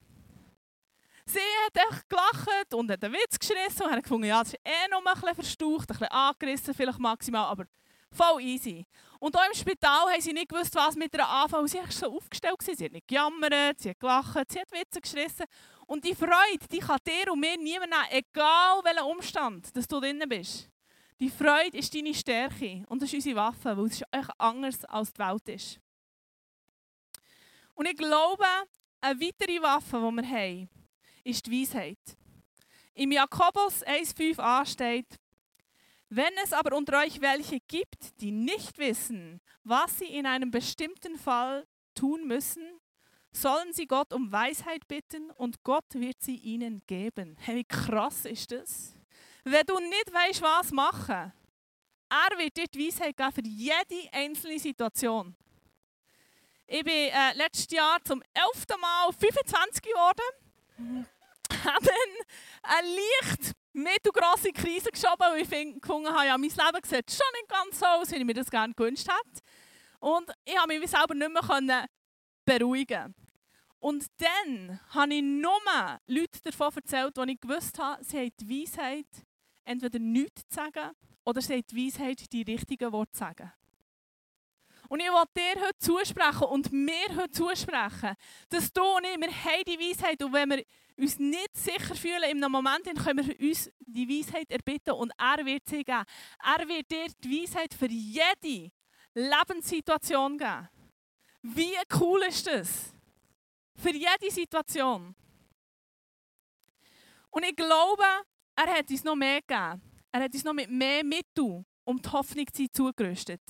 Sie 1.25 1.39
hat 1.39 1.75
echt 1.75 2.07
gelacht 2.07 2.74
und 2.75 2.91
hat 2.91 3.03
einen 3.03 3.15
Witz 3.15 3.39
geschrissen 3.39 3.81
und 3.81 3.91
hat 3.91 4.03
gefunden, 4.03 4.27
ja, 4.27 4.43
das 4.43 4.53
ist 4.53 4.59
eh 4.63 4.88
noch 4.91 5.03
ein 5.03 5.12
bisschen 5.12 5.33
verstaucht, 5.33 5.89
ein 5.89 5.97
bisschen 5.97 6.07
angerissen, 6.09 6.74
vielleicht 6.75 7.00
maximal, 7.00 7.45
aber 7.45 7.65
voll 8.12 8.43
easy. 8.43 8.85
Und 9.19 9.35
auch 9.35 9.47
im 9.47 9.55
Spital 9.55 10.12
haben 10.12 10.21
sie 10.21 10.33
nicht 10.33 10.50
gewusst, 10.50 10.75
was 10.75 10.95
mit 10.95 11.12
ihr 11.12 11.27
anfangen. 11.27 11.67
Sie 11.67 11.79
war 11.79 11.89
so 11.91 12.15
aufgestellt. 12.15 12.62
Sie 12.62 12.85
hat 12.85 12.91
nicht 12.91 13.07
gejammert, 13.07 13.79
sie 13.79 13.89
hat 13.89 14.00
gelacht, 14.00 14.51
sie 14.51 14.59
hat 14.59 14.71
Witze 14.71 15.01
geschrissen. 15.01 15.47
Und 15.88 16.05
die 16.05 16.13
Freude, 16.13 16.67
die 16.71 16.77
kann 16.77 17.00
dir 17.07 17.31
und 17.33 17.39
mir 17.39 17.57
niemand 17.57 17.89
nehmen, 17.89 18.05
egal 18.12 18.83
welcher 18.83 19.07
Umstand, 19.07 19.75
dass 19.75 19.88
du 19.88 20.00
drin 20.00 20.24
bist. 20.29 20.69
Die 21.19 21.29
Freude 21.29 21.77
ist 21.77 21.95
deine 21.95 22.13
Stärke 22.13 22.84
und 22.89 23.01
das 23.01 23.10
ist 23.10 23.15
unsere 23.15 23.38
Waffe, 23.38 23.77
weil 23.77 23.86
es 23.86 24.01
echt 24.12 24.31
anders 24.38 24.84
als 24.86 25.13
die 25.13 25.19
Welt 25.19 25.48
ist. 25.48 25.79
Und 27.74 27.88
ich 27.88 27.95
glaube, 27.95 28.45
eine 29.01 29.19
weitere 29.19 29.62
Waffe, 29.62 29.98
die 29.98 30.15
wir 30.15 30.29
haben, 30.29 30.69
ist 31.24 31.45
die 31.45 31.62
Weisheit. 31.62 32.17
Im 32.93 33.12
Jakobus 33.12 33.86
1,5a 33.86 34.65
steht, 34.65 35.19
wenn 36.10 36.34
es 36.43 36.53
aber 36.53 36.75
unter 36.77 37.00
euch 37.00 37.19
welche 37.22 37.60
gibt, 37.62 38.22
die 38.22 38.31
nicht 38.31 38.77
wissen, 38.77 39.41
was 39.63 40.00
sie 40.00 40.05
in 40.05 40.25
einem 40.25 40.51
bestimmten 40.51 41.17
Fall 41.17 41.65
tun 41.93 42.27
müssen, 42.27 42.63
sollen 43.31 43.74
sie 43.74 43.88
Gott 43.88 44.13
um 44.13 44.31
Weisheit 44.31 44.88
bitten 44.88 45.31
und 45.31 45.63
Gott 45.63 45.93
wird 45.93 46.22
sie 46.22 46.38
ihnen 46.38 46.81
geben. 46.88 47.36
Hey, 47.39 47.57
wie 47.57 47.63
krass 47.65 48.25
ist 48.25 48.51
das? 48.51 48.95
Wenn 49.48 49.66
du 49.66 49.80
nicht 49.80 50.12
weißt, 50.12 50.42
was 50.42 50.72
machen, 50.72 51.32
er 52.10 52.38
wird 52.38 52.58
dir 52.58 52.66
die 52.68 52.88
Weisheit 52.88 53.16
geben 53.16 53.32
für 53.32 53.44
jede 53.44 54.12
einzelne 54.12 54.60
Situation. 54.60 55.36
Ich 56.68 56.84
bin 56.84 56.94
äh, 56.94 57.34
letztes 57.36 57.70
Jahr 57.70 58.04
zum 58.04 58.24
elften 58.34 58.82
Mal 58.82 59.14
25 59.14 59.84
geworden. 59.84 61.06
habe 61.64 61.90
eine 62.64 62.88
leicht 62.88 63.52
mittelgrosse 63.74 64.52
Krise 64.52 64.90
geschoben, 64.90 65.20
weil 65.20 65.42
ich 65.42 65.82
gefunden 65.82 66.10
habe, 66.10 66.25
ja, 66.25 66.38
mein 66.38 66.50
Leben 66.50 66.84
sieht 66.84 67.12
schon 67.12 67.32
nicht 67.34 67.48
ganz 67.48 67.80
so 67.80 67.86
aus, 67.86 68.12
wie 68.12 68.16
ich 68.16 68.25
mir 68.25 68.34
das 68.34 68.50
gerne 68.50 68.74
gewünscht 68.74 69.08
hätte. 69.08 69.44
Und 70.00 70.32
ich 70.44 70.58
habe 70.58 70.78
mich 70.78 70.90
selber 70.90 71.14
nicht 71.14 71.32
mehr 71.32 71.88
beruhigen 72.46 73.14
und 73.86 74.08
dann 74.18 74.80
habe 74.90 75.14
ich 75.14 75.22
nur 75.22 75.62
Leute 76.08 76.42
davon 76.44 76.74
erzählt, 76.75 77.16
die 77.16 77.34
ich 77.34 77.40
gewusst 77.40 77.78
habe, 77.78 78.04
sie 78.04 78.18
haben 78.18 78.32
die 78.40 78.50
Weisheit, 78.64 79.06
entweder 79.65 80.00
nichts 80.00 80.48
zu 80.48 80.55
sagen 80.55 80.95
oder 81.25 81.41
sie 81.41 81.53
haben 81.53 81.63
die 81.69 81.88
Weisheit, 81.88 82.31
die 82.31 82.43
richtigen 82.43 82.91
Worte 82.91 83.12
zu 83.12 83.19
sagen. 83.19 83.51
Und 84.88 85.00
ich 85.00 85.07
will 85.07 85.24
dir 85.36 85.62
heute 85.62 85.77
zusprechen 85.79 86.43
und 86.43 86.72
mir 86.72 87.15
heute 87.15 87.31
zusprechen, 87.31 88.15
dass 88.50 88.72
du 88.72 88.84
und 88.84 89.03
ich, 89.03 89.19
wir 89.19 89.31
haben 89.31 89.63
die 89.65 89.79
Weisheit 89.79 90.22
und 90.22 90.34
wenn 90.34 90.50
wir 90.51 90.63
uns 90.98 91.17
nicht 91.17 91.57
sicher 91.57 91.95
fühlen 91.95 92.24
in 92.29 92.43
einem 92.43 92.51
Moment, 92.51 92.86
dann 92.86 92.95
können 92.95 93.27
wir 93.27 93.50
uns 93.50 93.72
die 93.79 94.07
Weisheit 94.07 94.51
erbitten 94.51 94.91
und 94.91 95.12
er 95.17 95.43
wird 95.45 95.65
sie 95.65 95.84
geben. 95.84 96.03
Er 96.43 96.67
wird 96.67 96.91
dir 96.91 97.07
die 97.24 97.41
Weisheit 97.41 97.74
für 97.74 97.88
jede 97.88 98.72
Lebenssituation 99.15 100.38
geben. 100.38 100.69
Wie 101.41 101.75
cool 102.00 102.22
ist 102.27 102.48
das? 102.48 102.93
Für 103.75 103.91
jede 103.91 104.29
Situation. 104.31 105.15
Und 107.31 107.43
ich 107.43 107.55
glaube, 107.55 108.05
er 108.55 108.74
hat 108.77 108.89
uns 108.89 109.03
noch 109.03 109.15
mehr 109.15 109.41
gegeben. 109.41 109.81
Er 110.11 110.24
hat 110.24 110.33
uns 110.33 110.44
noch 110.44 110.53
mit 110.53 110.70
mehr 110.70 111.03
Mitteln 111.03 111.65
um 111.83 112.01
die 112.01 112.09
Hoffnung 112.09 112.46
zu 112.51 112.68
zugerüstet. 112.72 113.41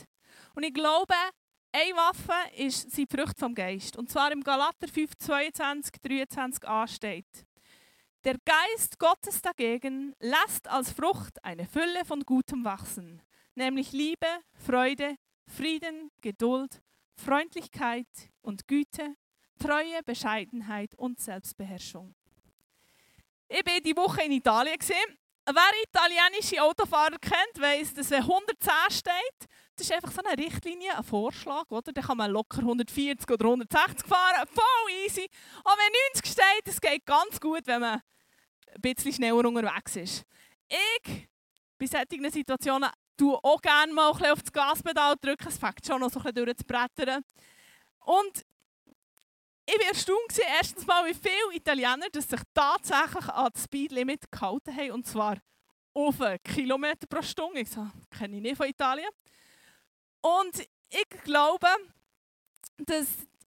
Und 0.56 0.64
ich 0.64 0.74
glaube, 0.74 1.14
eine 1.72 1.96
Waffe 1.96 2.34
ist 2.56 2.96
die 2.98 3.06
Frucht 3.06 3.40
vom 3.40 3.54
Geist. 3.54 3.98
Und 3.98 4.10
zwar 4.10 4.32
im 4.32 4.42
Galater 4.44 4.88
5, 4.88 5.12
22, 5.18 5.94
23a 6.04 6.88
steht. 6.88 7.46
Der 8.24 8.38
Geist 8.44 8.98
Gottes 8.98 9.42
dagegen 9.42 10.16
lässt 10.20 10.68
als 10.68 10.92
Frucht 10.92 11.44
eine 11.44 11.66
Fülle 11.66 12.04
von 12.06 12.22
Gutem 12.22 12.66
wachsen, 12.66 13.22
nämlich 13.54 13.92
Liebe, 13.92 14.26
Freude, 14.54 15.16
Frieden, 15.48 16.10
Geduld, 16.22 16.82
Freundlichkeit 17.16 18.08
und 18.42 18.68
Güte, 18.68 19.16
Treue, 19.60 20.02
Bescheidenheit 20.04 20.96
und 20.96 21.20
Selbstbeherrschung. 21.20 22.16
Ich 23.48 23.66
war 23.66 23.80
die 23.80 23.96
Woche 23.96 24.24
in 24.24 24.32
Italien. 24.32 24.78
Wer 25.48 25.84
italienische 25.84 26.62
Autofahrer 26.62 27.18
kennt, 27.20 27.60
weiss, 27.60 27.94
dass 27.94 28.10
wenn 28.10 28.24
110 28.24 28.72
steht, 28.90 29.50
das 29.76 29.88
ist 29.88 29.92
einfach 29.92 30.12
so 30.12 30.24
eine 30.24 30.42
Richtlinie, 30.44 30.98
ein 30.98 31.04
Vorschlag. 31.04 31.70
Oder? 31.70 31.92
Dann 31.92 32.04
kann 32.04 32.18
man 32.18 32.32
locker 32.32 32.60
140 32.60 33.30
oder 33.30 33.46
160 33.46 34.08
fahren, 34.08 34.48
voll 34.48 34.94
easy. 35.06 35.28
Aber 35.64 35.78
wenn 35.78 35.94
90 36.14 36.32
steht, 36.32 36.62
das 36.66 36.82
geht 36.82 37.06
ganz 37.06 37.40
gut, 37.40 37.68
wenn 37.68 37.82
man 37.82 38.02
ein 38.74 38.82
bisschen 38.82 39.14
schneller 39.14 39.48
unterwegs 39.48 39.96
ist. 39.96 40.24
Ich, 40.68 41.28
bei 41.78 41.86
solchen 41.86 42.32
Situationen, 42.32 42.90
tue 43.16 43.38
auch 43.44 43.62
gerne 43.62 43.94
mal 43.94 44.08
ein 44.08 44.18
bisschen 44.18 44.32
auf 44.32 44.42
das 44.42 44.52
Gaspedal 44.52 45.16
drücken. 45.22 45.48
Es 45.48 45.58
fängt 45.58 45.86
schon 45.86 46.02
noch 46.02 46.10
so 46.10 46.20
ein 46.20 46.24
bisschen 46.24 46.46
durchzubrettern. 46.46 47.24
Und 48.00 48.44
ich 49.66 49.80
war 49.80 49.88
erstaunt, 49.88 50.40
erstens 50.58 50.86
mal, 50.86 51.06
wie 51.06 51.14
viele 51.14 51.56
Italiener 51.56 52.10
dass 52.12 52.28
sich 52.28 52.42
tatsächlich 52.54 53.28
an 53.30 53.50
das 53.52 53.64
Speedlimit 53.64 54.32
gehalten 54.32 54.76
haben. 54.76 54.92
Und 54.92 55.08
zwar 55.08 55.38
auf 55.94 56.22
einen 56.22 56.42
Kilometer 56.44 57.08
pro 57.08 57.22
Stunde. 57.22 57.62
Ich 57.62 57.70
so, 57.70 57.88
kenne 58.12 58.36
ich 58.36 58.42
nicht 58.42 58.58
von 58.58 58.68
Italien. 58.68 59.10
Und 60.22 60.60
ich 60.90 61.24
glaube, 61.24 61.68
dass 62.78 63.08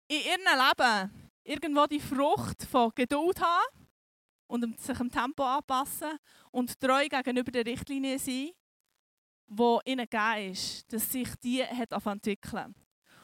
in 0.07 0.17
ihrem 0.17 0.41
Leben 0.41 1.31
irgendwo 1.43 1.85
die 1.87 1.99
Frucht 1.99 2.63
von 2.63 2.91
Geduld 2.93 3.41
haben 3.41 3.87
und 4.47 4.79
sich 4.79 4.97
dem 4.97 5.11
Tempo 5.11 5.43
anpassen 5.43 6.19
und 6.51 6.79
treu 6.79 7.07
gegenüber 7.07 7.51
der 7.51 7.65
Richtlinie 7.65 8.19
sein, 8.19 8.51
die 9.47 9.79
ihnen 9.85 10.07
gegeben 10.09 10.51
ist, 10.51 10.91
dass 10.91 11.11
sich 11.11 11.29
die 11.41 11.61
entwickeln 11.61 12.63
hat. 12.65 12.82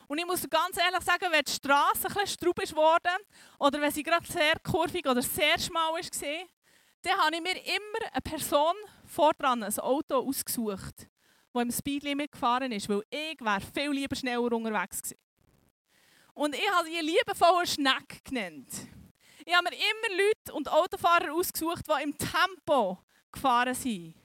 Und 0.10 0.18
ich 0.18 0.26
muss 0.26 0.50
ganz 0.50 0.76
ehrlich 0.76 1.04
sagen, 1.04 1.28
wenn 1.30 1.44
die 1.44 1.52
Straße 1.52 2.08
ein 2.08 2.14
bisschen 2.14 2.28
straub 2.28 2.60
ist 2.64 2.76
worden 2.76 3.16
oder 3.60 3.80
wenn 3.80 3.92
sie 3.92 4.02
gerade 4.02 4.26
sehr 4.26 4.56
kurvig 4.60 5.06
oder 5.06 5.22
sehr 5.22 5.60
schmal 5.60 5.94
war, 5.94 6.48
dann 7.04 7.18
habe 7.20 7.36
ich 7.36 7.42
mir 7.44 7.56
immer 7.56 8.12
eine 8.12 8.22
Person 8.24 8.74
vor 9.06 9.34
dran, 9.36 9.62
ein 9.62 9.80
Auto 9.80 10.16
ausgesucht, 10.16 11.08
das 11.54 11.62
im 11.62 11.72
Speedlimit 11.72 12.32
gefahren 12.32 12.72
ist, 12.72 12.90
weil 12.90 13.04
ich 13.12 13.40
wäre 13.40 13.62
viel 13.62 13.92
lieber 13.92 14.16
schneller 14.16 14.52
unterwegs 14.52 15.04
gewesen. 15.04 15.22
Und 16.34 16.56
ich 16.56 16.72
habe 16.72 16.88
sie 16.88 17.02
liebevoll 17.02 17.68
Schneck 17.68 18.26
genannt. 18.26 18.68
Ich 19.46 19.54
habe 19.54 19.70
mir 19.70 19.76
immer 19.76 20.24
Leute 20.24 20.54
und 20.54 20.72
Autofahrer 20.72 21.32
ausgesucht, 21.36 21.86
die 21.88 22.04
im 22.04 22.18
Tempo 22.18 22.98
gefahren 23.32 23.76
sind. 23.76 24.16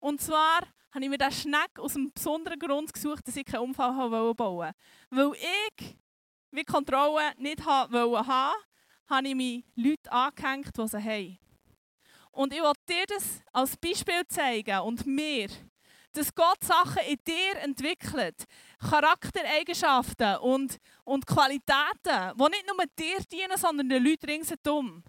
Und 0.00 0.20
zwar 0.20 0.62
habe 0.96 1.04
ich 1.04 1.10
mir 1.10 1.18
diesen 1.18 1.52
Schneck 1.52 1.78
aus 1.78 1.94
einem 1.94 2.10
besonderen 2.10 2.58
Grund 2.58 2.90
gesucht, 2.90 3.28
dass 3.28 3.36
ich 3.36 3.44
keinen 3.44 3.64
Unfall 3.64 4.08
bauen 4.08 4.38
wollte. 4.38 4.74
Weil 5.10 5.32
ich, 5.34 5.94
wie 6.52 6.64
Kontrolle 6.64 7.34
nicht 7.36 7.64
wollte 7.66 8.26
haben, 8.26 8.56
habe 9.10 9.28
ich 9.28 9.34
mir 9.34 9.62
Leute 9.74 10.10
angehängt, 10.10 10.70
die 10.74 10.88
sie 10.88 10.98
haben. 10.98 11.38
Und 12.32 12.54
ich 12.54 12.62
wollte 12.62 12.80
dir 12.88 13.04
das 13.08 13.42
als 13.52 13.76
Beispiel 13.76 14.26
zeigen 14.26 14.80
und 14.80 15.06
mir, 15.06 15.48
dass 16.14 16.34
Gott 16.34 16.64
Sachen 16.64 17.02
in 17.06 17.18
dir 17.26 17.60
entwickelt, 17.60 18.44
Charaktereigenschaften 18.80 20.38
und, 20.38 20.78
und 21.04 21.26
Qualitäten, 21.26 22.32
die 22.38 22.42
nicht 22.42 22.66
nur 22.66 22.86
dir 22.98 23.18
dienen, 23.30 23.58
sondern 23.58 23.90
den 23.90 24.02
Leuten 24.02 24.30
ringsherum. 24.30 25.04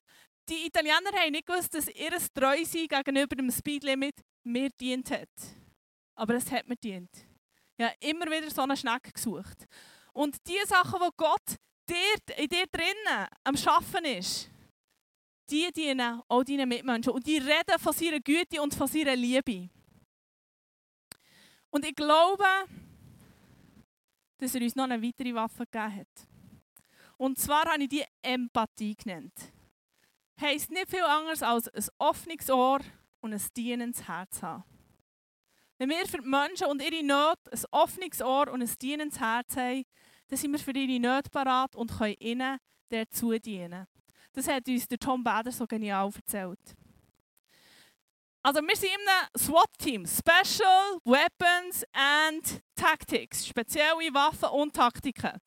Die 0.49 0.65
Italiener 0.65 1.13
haben 1.13 1.31
nicht 1.31 1.47
gewusst, 1.47 1.73
dass 1.73 1.87
ihr 1.87 2.11
Treusein 2.33 2.87
gegenüber 2.89 3.37
dem 3.37 3.51
Speedlimit 3.51 4.15
mir 4.43 4.69
dient 4.69 5.11
hat. 5.11 5.29
Aber 6.17 6.33
es 6.33 6.51
hat 6.51 6.67
mir 6.67 6.75
dient. 6.75 7.11
Ich 7.77 7.85
habe 7.85 7.95
immer 7.99 8.25
wieder 8.25 8.49
so 8.49 8.63
einen 8.63 8.75
Schneck 8.75 9.13
gesucht. 9.13 9.67
Und 10.13 10.35
die 10.47 10.59
Sachen, 10.65 10.99
die 10.99 11.09
Gott 11.15 11.55
dir, 11.87 12.35
in 12.37 12.49
dir 12.49 12.65
drinnen 12.71 13.27
am 13.43 13.55
Schaffen 13.55 14.03
ist, 14.03 14.49
die 15.49 15.71
dienen 15.71 16.21
auch 16.27 16.43
deinen 16.43 16.67
Mitmenschen. 16.67 17.13
Und 17.13 17.25
die 17.25 17.37
reden 17.37 17.79
von 17.79 17.93
seiner 17.93 18.19
Güte 18.19 18.61
und 18.61 18.73
von 18.73 18.87
seiner 18.87 19.15
Liebe. 19.15 19.69
Und 21.69 21.85
ich 21.85 21.95
glaube, 21.95 22.45
dass 24.39 24.55
er 24.55 24.61
uns 24.61 24.75
noch 24.75 24.85
eine 24.85 25.01
weitere 25.01 25.35
Waffe 25.35 25.65
gegeben 25.65 25.97
hat. 25.97 26.27
Und 27.17 27.37
zwar 27.37 27.65
habe 27.65 27.83
ich 27.83 27.89
die 27.89 28.05
Empathie 28.23 28.95
genannt. 28.95 29.33
Heißt 30.41 30.71
nicht 30.71 30.89
viel 30.89 31.03
anderes 31.03 31.43
als 31.43 31.67
ein 31.69 31.85
offenes 31.99 32.49
Ohr 32.49 32.79
und 33.21 33.33
ein 33.33 33.41
dienendes 33.55 34.07
Herz 34.07 34.41
haben. 34.41 34.63
Wenn 35.77 35.89
wir 35.89 36.07
für 36.07 36.17
die 36.17 36.27
Menschen 36.27 36.67
und 36.67 36.81
ihre 36.81 37.03
Nöte 37.03 37.51
ein 37.51 37.59
offenes 37.71 38.21
Ohr 38.21 38.47
und 38.51 38.61
ein 38.61 38.71
dienendes 38.81 39.19
Herz 39.19 39.55
haben, 39.55 39.83
dann 40.27 40.37
sind 40.37 40.51
wir 40.51 40.59
für 40.59 40.71
ihre 40.71 40.99
Nöte 40.99 41.29
parat 41.29 41.75
und 41.75 41.95
können 41.95 42.15
ihnen 42.19 42.57
dazu 42.89 43.37
dienen. 43.37 43.85
Das 44.33 44.47
hat 44.47 44.67
uns 44.67 44.87
der 44.87 44.97
Tom 44.97 45.23
Bader 45.23 45.51
so 45.51 45.67
genial 45.67 46.11
erzählt. 46.15 46.75
Also 48.41 48.61
wir 48.61 48.75
sind 48.75 48.89
in 48.89 49.07
einem 49.07 49.27
SWAT-Team, 49.37 50.05
Special 50.07 50.99
Weapons 51.03 51.83
and 51.91 52.61
Tactics, 52.75 53.45
spezielle 53.45 54.13
Waffen 54.13 54.49
und 54.49 54.73
Taktiken. 54.73 55.37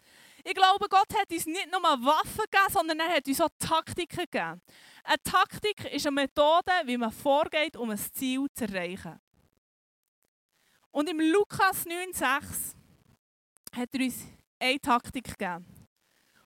Ich 0.44 0.54
glaube, 0.54 0.86
Gott 0.88 1.12
hat 1.18 1.30
uns 1.30 1.46
nicht 1.46 1.70
nur 1.70 1.82
Waffen 1.82 2.44
gegeben, 2.50 2.72
sondern 2.72 3.00
er 3.00 3.16
hat 3.16 3.26
uns 3.26 3.40
auch 3.40 3.48
Taktiken 3.58 4.26
gegeben. 4.30 4.60
Eine 5.04 5.22
Taktik 5.24 5.92
ist 5.92 6.06
eine 6.06 6.14
Methode, 6.14 6.72
wie 6.84 6.96
man 6.96 7.10
vorgeht, 7.10 7.76
um 7.76 7.90
ein 7.90 7.98
Ziel 7.98 8.46
zu 8.54 8.64
erreichen. 8.64 9.18
Und 10.92 11.08
im 11.08 11.20
Lukas 11.20 11.86
9,6 11.86 12.74
hat 13.72 13.88
er 13.94 14.00
uns 14.00 14.26
eine 14.58 14.80
Taktik 14.80 15.38
gegeben. 15.38 15.66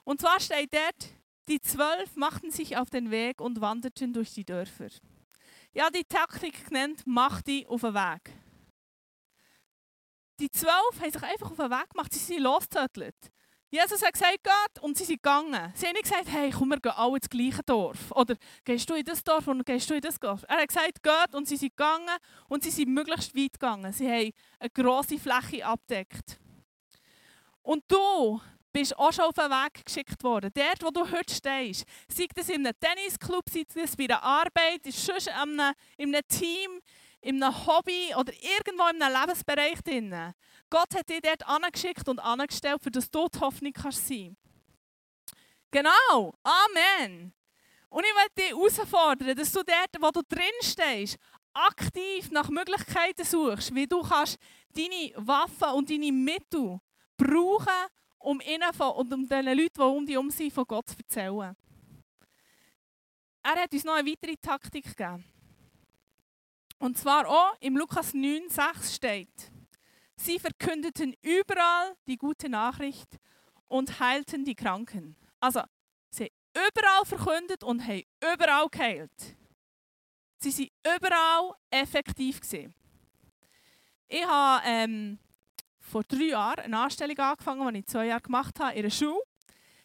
Und 0.04 0.20
zwar 0.20 0.38
steht 0.38 0.74
dort, 0.74 1.10
die 1.48 1.60
zwölf 1.60 2.14
machten 2.16 2.50
sich 2.50 2.76
auf 2.76 2.90
den 2.90 3.10
Weg 3.10 3.40
und 3.40 3.60
wanderten 3.60 4.12
durch 4.12 4.32
die 4.32 4.44
Dörfer. 4.44 4.88
Ja, 5.72 5.90
die 5.90 6.04
Taktik 6.04 6.66
genannt, 6.66 7.02
mach 7.06 7.42
die 7.42 7.66
auf 7.66 7.80
den 7.80 7.94
Weg. 7.94 8.32
Die 10.40 10.50
zwölf 10.50 11.00
haben 11.00 11.10
sich 11.10 11.22
einfach 11.22 11.50
auf 11.50 11.56
den 11.56 11.70
Weg 11.70 11.90
gemacht, 11.90 12.12
sie 12.12 12.18
sind 12.18 12.42
losgetötelt. 12.42 13.32
Jesus 13.74 14.04
hat 14.04 14.12
gesagt, 14.12 14.44
geht, 14.44 14.82
und 14.82 14.96
sie 14.96 15.02
sind 15.02 15.20
gegangen. 15.20 15.72
Sie 15.74 15.86
haben 15.86 15.94
nicht 15.94 16.04
gesagt, 16.04 16.28
hey, 16.28 16.52
komm, 16.56 16.68
wir 16.68 16.78
gehen 16.78 16.92
alle 16.92 17.16
ins 17.16 17.28
gleiche 17.28 17.62
Dorf. 17.66 18.12
Oder 18.12 18.36
gehst 18.64 18.88
du 18.88 18.94
in 18.94 19.04
das 19.04 19.24
Dorf 19.24 19.48
und 19.48 19.66
gehst 19.66 19.90
du 19.90 19.94
in 19.94 20.00
das 20.00 20.16
Dorf. 20.20 20.44
Er 20.46 20.58
hat 20.58 20.68
gesagt, 20.68 21.02
geht, 21.02 21.34
und 21.34 21.48
sie 21.48 21.56
sind 21.56 21.76
gegangen 21.76 22.16
und 22.48 22.62
sie 22.62 22.70
sind 22.70 22.94
möglichst 22.94 23.34
weit 23.34 23.54
gegangen. 23.54 23.92
Sie 23.92 24.08
haben 24.08 24.30
eine 24.60 24.70
grosse 24.70 25.18
Fläche 25.18 25.66
abdeckt. 25.66 26.38
Und 27.62 27.82
du 27.88 28.40
bist 28.72 28.96
auch 28.96 29.12
schon 29.12 29.24
auf 29.24 29.34
den 29.34 29.50
Weg 29.50 29.84
geschickt 29.84 30.22
worden. 30.22 30.52
Dort, 30.54 30.82
wo 30.84 30.90
du 30.90 31.10
heute 31.10 31.34
stehst, 31.34 31.84
sei 32.06 32.26
das 32.32 32.50
in 32.50 32.64
einem 32.64 32.78
Tennisclub, 32.78 33.42
sei 33.50 33.64
das 33.74 33.96
bei 33.96 34.04
einer 34.04 34.22
Arbeit, 34.22 34.86
in 34.86 35.32
einem, 35.32 35.74
in 35.96 36.14
einem 36.14 36.28
Team, 36.28 36.80
in 37.24 37.42
einem 37.42 37.66
Hobby 37.66 38.14
oder 38.16 38.32
irgendwo 38.34 38.86
in 38.88 39.00
einem 39.02 39.20
Lebensbereich 39.20 39.80
drin. 39.82 40.34
Gott 40.68 40.94
hat 40.94 41.08
dich 41.08 41.22
dort 41.22 41.46
angeschickt 41.46 42.06
und 42.06 42.18
angestellt, 42.18 42.82
für 42.82 42.90
das 42.90 43.10
du 43.10 43.26
die 43.28 43.40
Hoffnung 43.40 43.72
kannst 43.72 44.06
sein. 44.06 44.36
Genau. 45.70 46.34
Amen. 46.42 47.32
Und 47.88 48.04
ich 48.04 48.14
möchte 48.14 48.34
dich 48.36 48.50
herausfordern, 48.50 49.36
dass 49.36 49.52
du 49.52 49.62
dort, 49.62 50.02
wo 50.02 50.10
du 50.10 50.20
drin 50.28 50.44
stehst, 50.60 51.16
aktiv 51.54 52.30
nach 52.30 52.50
Möglichkeiten 52.50 53.24
suchst, 53.24 53.74
wie 53.74 53.86
du 53.86 54.02
kannst 54.02 54.38
deine 54.74 55.12
Waffen 55.16 55.70
und 55.74 55.88
deine 55.88 56.12
Mittel 56.12 56.78
brauchen, 57.16 57.88
um 58.18 58.40
ihnen 58.42 58.72
von, 58.74 58.90
und 58.96 59.12
um 59.14 59.26
den 59.26 59.44
Leuten, 59.46 59.74
die 59.74 59.80
um 59.80 60.04
dich 60.04 60.14
herum 60.14 60.30
sind, 60.30 60.52
von 60.52 60.64
Gott 60.66 60.88
zu 60.90 60.96
erzählen. 60.98 61.56
Er 63.42 63.62
hat 63.62 63.72
uns 63.72 63.84
noch 63.84 63.94
eine 63.94 64.10
weitere 64.10 64.36
Taktik 64.36 64.84
gegeben. 64.84 65.24
Und 66.84 66.98
zwar 66.98 67.26
auch 67.26 67.56
im 67.60 67.78
Lukas 67.78 68.12
9, 68.12 68.50
6 68.50 68.96
steht, 68.96 69.50
sie 70.16 70.38
verkündeten 70.38 71.16
überall 71.22 71.96
die 72.06 72.18
gute 72.18 72.50
Nachricht 72.50 73.08
und 73.68 74.00
heilten 74.00 74.44
die 74.44 74.54
Kranken. 74.54 75.16
Also, 75.40 75.62
sie 76.10 76.24
haben 76.24 76.68
überall 76.68 77.06
verkündet 77.06 77.64
und 77.64 77.80
haben 77.82 78.02
überall 78.20 78.68
geheilt. 78.68 79.34
Sie 80.36 80.70
waren 80.84 80.98
überall 80.98 81.54
effektiv. 81.70 82.42
Gewesen. 82.42 82.74
Ich 84.06 84.26
habe 84.26 84.62
ähm, 84.66 85.18
vor 85.80 86.02
drei 86.02 86.32
Jahren 86.32 86.64
eine 86.64 86.80
Anstellung 86.80 87.16
angefangen, 87.16 87.72
die 87.72 87.80
ich 87.80 87.86
zwei 87.86 88.08
Jahre 88.08 88.20
gemacht 88.20 88.60
habe 88.60 88.74
in 88.74 88.80
einer 88.80 88.90
Schule. 88.90 89.22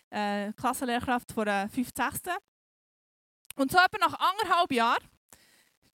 Äh, 0.10 0.52
Klassenlehrkraft 0.52 1.32
von 1.32 1.46
der 1.46 1.70
5. 1.70 1.92
6. 1.96 2.24
Und 3.56 3.72
so 3.72 3.78
etwa 3.78 3.98
nach 4.00 4.20
anderthalb 4.20 4.74
Jahren, 4.74 5.08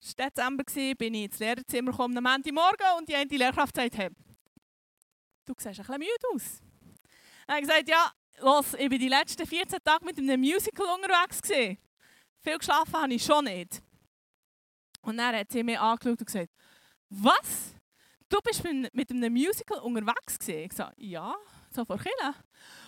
war 0.02 0.26
Dezember, 0.26 0.64
bin 0.96 1.14
ich 1.14 1.24
ins 1.24 1.38
Lehrerzimmer 1.38 1.90
gekommen 1.92 2.16
am 2.18 2.24
Montagmorgen 2.24 2.86
und 2.98 3.08
die 3.08 3.14
eine 3.14 3.36
Lehrkraft 3.36 3.76
sagt, 3.76 3.96
hey, 3.96 4.10
du 5.44 5.54
siehst 5.56 5.66
ein 5.66 5.86
bisschen 5.86 5.98
müde 5.98 6.28
aus. 6.34 6.60
Er 7.46 7.54
hat 7.54 7.60
gesagt, 7.60 7.88
ja, 7.88 8.12
los, 8.40 8.74
ich 8.74 8.90
war 8.90 8.98
die 8.98 9.08
letzten 9.08 9.46
14 9.46 9.78
Tage 9.84 10.04
mit 10.04 10.18
einem 10.18 10.40
Musical 10.40 10.86
unterwegs. 10.86 11.40
Gewesen. 11.42 11.78
Viel 12.42 12.58
geschlafen 12.58 12.94
habe 12.94 13.14
ich 13.14 13.24
schon 13.24 13.44
nicht. 13.44 13.82
Und 15.02 15.16
dann 15.16 15.34
hat 15.36 15.50
sie 15.50 15.62
mich 15.62 15.78
angeschaut 15.78 16.20
und 16.20 16.26
gesagt, 16.26 16.50
was? 17.08 17.74
Du 18.28 18.38
bist 18.40 18.64
mit 18.64 19.10
einem 19.10 19.32
Musical 19.32 19.78
unterwegs 19.80 20.38
gewesen? 20.38 20.64
Ich 20.64 20.72
sage, 20.72 20.94
ja, 20.96 21.36
so 21.70 21.84
vor 21.84 21.98
Kille. 21.98 22.34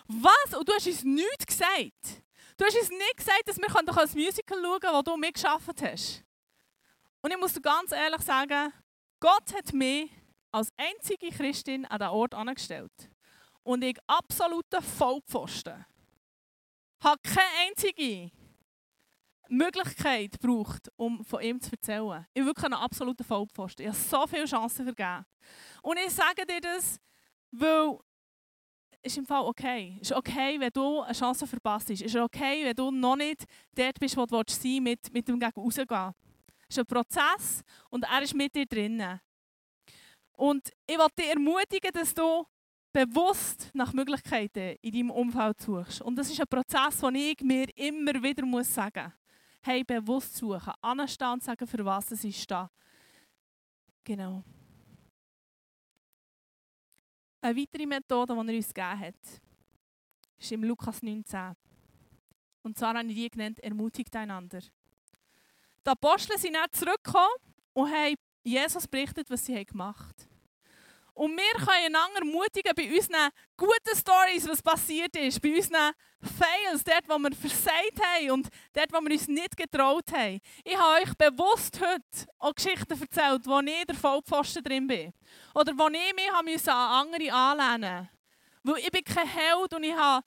Was? 0.06 0.54
Und 0.58 0.68
du 0.68 0.72
hast 0.72 0.86
uns 0.86 1.04
nichts 1.04 1.46
gesagt. 1.46 2.22
Du 2.56 2.64
hast 2.64 2.76
uns 2.76 2.90
nicht 2.90 3.16
gesagt, 3.16 3.42
dass 3.46 3.58
wir 3.58 3.68
doch 3.68 3.96
ein 3.96 4.08
Musical 4.14 4.62
schauen 4.62 4.80
können, 4.80 4.92
das 4.92 5.04
du 5.04 5.16
mitgeschafft 5.16 5.82
hast. 5.82 6.24
Und 7.24 7.30
ich 7.30 7.38
muss 7.38 7.54
dir 7.54 7.62
ganz 7.62 7.90
ehrlich 7.90 8.20
sagen, 8.20 8.70
Gott 9.18 9.54
hat 9.54 9.72
mich 9.72 10.10
als 10.52 10.68
einzige 10.76 11.30
Christin 11.30 11.86
an 11.86 11.98
diesen 11.98 12.10
Ort 12.10 12.34
angestellt. 12.34 12.92
Und 13.62 13.82
ich 13.82 13.96
absoluter 14.06 14.82
Vollpfosten. 14.82 15.86
habe 17.02 17.20
keine 17.22 17.66
einzige 17.66 18.30
Möglichkeit 19.48 20.38
braucht, 20.38 20.90
um 20.96 21.24
von 21.24 21.40
ihm 21.40 21.58
zu 21.62 21.72
erzählen. 21.72 22.26
Ich 22.34 22.40
bin 22.42 22.44
wirklich 22.44 22.66
ein 22.66 22.74
absoluter 22.74 23.24
Vollpfosten. 23.24 23.86
Ich 23.86 23.88
habe 23.88 23.98
so 23.98 24.26
viele 24.26 24.44
Chancen 24.44 24.84
vergeben. 24.84 25.24
Und 25.80 25.96
ich 25.96 26.10
sage 26.10 26.44
dir 26.44 26.60
das, 26.60 27.00
weil 27.52 28.00
es 29.00 29.12
ist 29.12 29.16
im 29.16 29.24
Fall 29.24 29.46
okay. 29.46 29.96
Es 30.02 30.10
ist 30.10 30.16
okay, 30.16 30.60
wenn 30.60 30.72
du 30.74 31.00
eine 31.00 31.14
Chance 31.14 31.46
verpasst 31.46 31.88
hast. 31.88 32.02
Es 32.02 32.14
ist 32.14 32.20
okay, 32.20 32.66
wenn 32.66 32.76
du 32.76 32.90
noch 32.90 33.16
nicht 33.16 33.44
dort 33.74 33.98
bist, 33.98 34.14
wo 34.14 34.26
du 34.26 34.42
sein 34.46 34.84
willst, 34.84 35.04
mit, 35.04 35.14
mit 35.14 35.28
dem 35.28 35.40
Gegen 35.40 35.58
rausgehen. 35.58 36.14
Ist 36.74 36.80
ein 36.80 36.86
Prozess 36.86 37.62
und 37.88 38.02
er 38.04 38.22
ist 38.22 38.34
mit 38.34 38.52
dir 38.52 38.66
drinnen. 38.66 39.20
Und 40.32 40.72
ich 40.88 40.98
will 40.98 41.06
dich 41.16 41.28
ermutigen, 41.28 41.92
dass 41.92 42.12
du 42.12 42.44
bewusst 42.92 43.70
nach 43.74 43.92
Möglichkeiten 43.92 44.76
in 44.82 44.92
deinem 44.92 45.10
Umfeld 45.10 45.60
suchst. 45.60 46.02
Und 46.02 46.16
das 46.16 46.30
ist 46.30 46.40
ein 46.40 46.48
Prozess, 46.48 46.98
den 46.98 47.14
ich 47.14 47.40
mir 47.42 47.66
immer 47.76 48.20
wieder 48.20 48.44
muss 48.44 48.74
sagen 48.74 49.04
muss 49.04 49.12
hey, 49.64 49.82
bewusst 49.82 50.36
suchen, 50.36 50.74
anstehen 50.82 51.32
und 51.32 51.42
sagen, 51.42 51.66
für 51.66 51.84
was 51.84 52.10
es 52.10 52.22
ist 52.24 52.50
da. 52.50 52.70
Genau. 54.02 54.44
Eine 57.40 57.56
weitere 57.56 57.86
Methode, 57.86 58.34
die 58.34 58.50
er 58.50 58.56
uns 58.56 58.74
gegeben 58.74 59.00
hat, 59.00 59.42
ist 60.36 60.52
im 60.52 60.64
Lukas 60.64 61.02
19. 61.02 61.54
Und 62.62 62.76
zwar 62.76 62.94
habe 62.94 63.08
ich 63.08 63.14
die 63.14 63.30
genannt, 63.30 63.60
ermutigt 63.60 64.14
einander. 64.16 64.60
Die 65.86 65.90
Apostel 65.90 66.38
sind 66.38 66.54
dann 66.54 66.70
zurückgekommen 66.72 67.34
und 67.74 67.90
haben 67.90 68.14
Jesus 68.42 68.86
berichtet, 68.88 69.28
was 69.30 69.44
sie 69.44 69.64
gemacht 69.64 70.14
haben. 70.20 70.34
Und 71.14 71.36
wir 71.36 71.64
können 71.64 71.94
einander 71.94 72.18
ermutigen 72.18 72.72
bei 72.74 72.92
unseren 72.92 73.30
guten 73.56 73.96
Stories, 73.96 74.48
was 74.48 74.60
passiert 74.60 75.14
ist, 75.16 75.40
bei 75.40 75.54
unseren 75.54 75.92
Fails, 76.20 76.82
dort, 76.82 77.08
wo 77.08 77.18
wir 77.18 77.30
versagt 77.36 78.00
haben 78.02 78.30
und 78.32 78.48
dort, 78.72 78.92
wo 78.92 79.00
wir 79.00 79.12
uns 79.12 79.28
nicht 79.28 79.56
getraut 79.56 80.10
haben. 80.12 80.40
Ich 80.64 80.76
habe 80.76 81.02
euch 81.02 81.14
bewusst 81.14 81.80
heute 81.80 82.28
auch 82.38 82.54
Geschichten 82.54 83.00
erzählt, 83.00 83.46
wo 83.46 83.60
ich 83.60 83.84
der 83.86 83.94
Vollpfosten 83.94 84.64
drin 84.64 84.88
bin. 84.88 85.12
Oder 85.54 85.72
wo 85.78 85.86
ich 85.86 86.14
mich 86.14 86.68
an 86.68 87.08
andere 87.08 87.32
anlehnen 87.32 87.98
musste. 88.00 88.14
Weil 88.64 88.78
ich 88.78 88.90
bin 88.90 89.04
kein 89.04 89.28
Held 89.28 89.72
und 89.72 89.84
ich 89.84 89.94
habe 89.94 90.24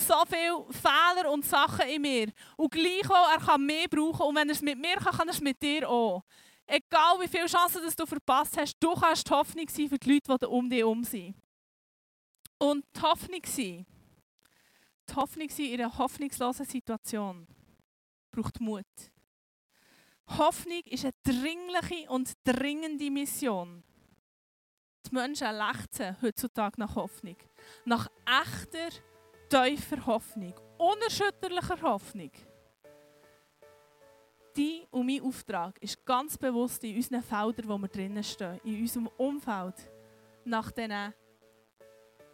so 0.00 0.14
viele 0.26 0.64
Fehler 0.70 1.30
und 1.30 1.44
Sachen 1.44 1.88
in 1.88 2.02
mir. 2.02 2.32
Und 2.56 2.70
gleichwohl, 2.70 3.32
er 3.32 3.40
kann 3.40 3.64
mehr 3.64 3.88
brauchen 3.88 4.26
und 4.26 4.34
wenn 4.36 4.48
er 4.48 4.54
es 4.54 4.62
mit 4.62 4.78
mir 4.78 4.96
kann, 4.96 5.16
kann 5.16 5.28
er 5.28 5.34
es 5.34 5.40
mit 5.40 5.60
dir 5.62 5.88
auch. 5.88 6.24
Egal 6.66 7.20
wie 7.20 7.28
viele 7.28 7.46
Chancen 7.46 7.82
du 7.96 8.06
verpasst 8.06 8.56
hast, 8.56 8.76
du 8.78 8.94
kannst 8.94 9.26
die 9.26 9.32
Hoffnung 9.32 9.68
sein 9.68 9.88
für 9.88 9.98
die 9.98 10.10
Leute, 10.12 10.38
die 10.38 10.46
um 10.46 10.70
dich 10.70 10.78
herum 10.78 11.02
sind. 11.02 11.34
Und 12.58 12.84
die 12.94 13.00
Hoffnung 13.00 13.40
sein, 13.44 13.86
die 15.08 15.14
Hoffnung 15.14 15.48
sein 15.48 15.66
in 15.66 15.80
einer 15.80 15.98
hoffnungslosen 15.98 16.66
Situation, 16.66 17.46
braucht 18.30 18.60
Mut. 18.60 18.84
Hoffnung 20.38 20.82
ist 20.84 21.04
eine 21.04 21.14
dringliche 21.24 22.08
und 22.08 22.32
dringende 22.44 23.10
Mission. 23.10 23.82
Die 25.06 25.14
Menschen 25.14 25.56
lechzen 25.56 26.16
heutzutage 26.22 26.78
nach 26.78 26.94
Hoffnung. 26.94 27.36
Nach 27.84 28.08
echter, 28.26 28.96
tiefer 29.50 30.06
Hoffnung. 30.06 30.54
Unerschütterlicher 30.78 31.82
Hoffnung 31.82 32.30
dein 34.60 34.86
und 34.90 35.06
mein 35.06 35.22
Auftrag 35.22 35.80
ist 35.82 36.04
ganz 36.04 36.36
bewusst 36.36 36.82
in 36.84 36.96
unseren 36.96 37.22
Feldern, 37.22 37.68
wo 37.68 37.78
wir 37.78 37.88
drinnen 37.88 38.22
stehen, 38.22 38.60
in 38.64 38.80
unserem 38.80 39.08
Umfeld, 39.16 39.74
nach 40.44 40.70
diesen 40.70 41.14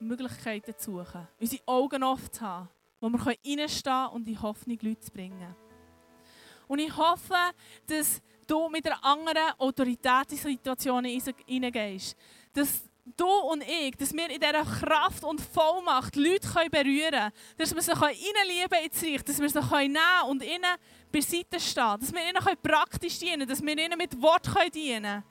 Möglichkeiten 0.00 0.74
zu 0.76 0.92
suchen. 0.92 1.28
Unsere 1.40 1.62
Augen 1.66 2.02
offen 2.02 2.32
zu 2.32 2.40
haben, 2.40 2.68
wo 3.00 3.08
wir 3.08 3.26
reinstehen 3.26 4.06
und 4.08 4.24
die 4.24 4.38
Hoffnung 4.38 4.78
Leute 4.80 5.00
zu 5.00 5.10
bringen. 5.10 5.54
Und 6.68 6.78
ich 6.80 6.96
hoffe, 6.96 7.34
dass 7.86 8.20
du 8.46 8.68
mit 8.68 8.86
einer 8.86 9.04
anderen 9.04 9.52
Autorität 9.58 10.32
in 10.32 10.38
Situationen 10.38 11.20
hineingehst. 11.46 12.16
Dass 12.52 12.82
du 13.16 13.26
und 13.26 13.62
ich, 13.62 13.96
dass 13.96 14.12
wir 14.12 14.28
in 14.28 14.40
dieser 14.40 14.64
Kraft 14.64 15.22
und 15.22 15.40
Vollmacht 15.40 16.16
Leute 16.16 16.48
berühren 16.70 17.10
können, 17.10 17.32
dass 17.56 17.74
wir 17.74 17.82
sie 17.82 17.92
reinlieben 17.92 18.84
ins 18.84 19.02
Reich, 19.02 19.22
dass 19.22 19.38
wir 19.38 19.48
sie 19.48 19.60
nehmen 19.60 19.98
und 20.28 20.42
ihnen 20.42 20.76
beiseite 21.12 21.60
stehen, 21.60 22.00
dass 22.00 22.12
wir 22.12 22.28
ihnen 22.28 22.58
praktisch 22.62 23.18
dienen 23.18 23.40
können, 23.40 23.48
dass 23.48 23.62
wir 23.62 23.78
ihnen 23.78 23.96
mit 23.96 24.20
Wort 24.20 24.48
dienen 24.74 25.02
können. 25.02 25.24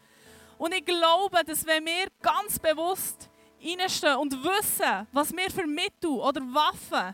Und 0.57 0.73
ich 0.73 0.85
glaube, 0.85 1.43
dass 1.45 1.65
wenn 1.65 1.85
wir 1.85 2.07
ganz 2.21 2.57
bewusst 2.59 3.29
reinstehen 3.61 4.15
und 4.17 4.33
wissen, 4.43 5.07
was 5.11 5.35
wir 5.35 5.51
für 5.51 5.67
Mittel 5.67 6.11
oder 6.11 6.41
Waffen 6.41 7.13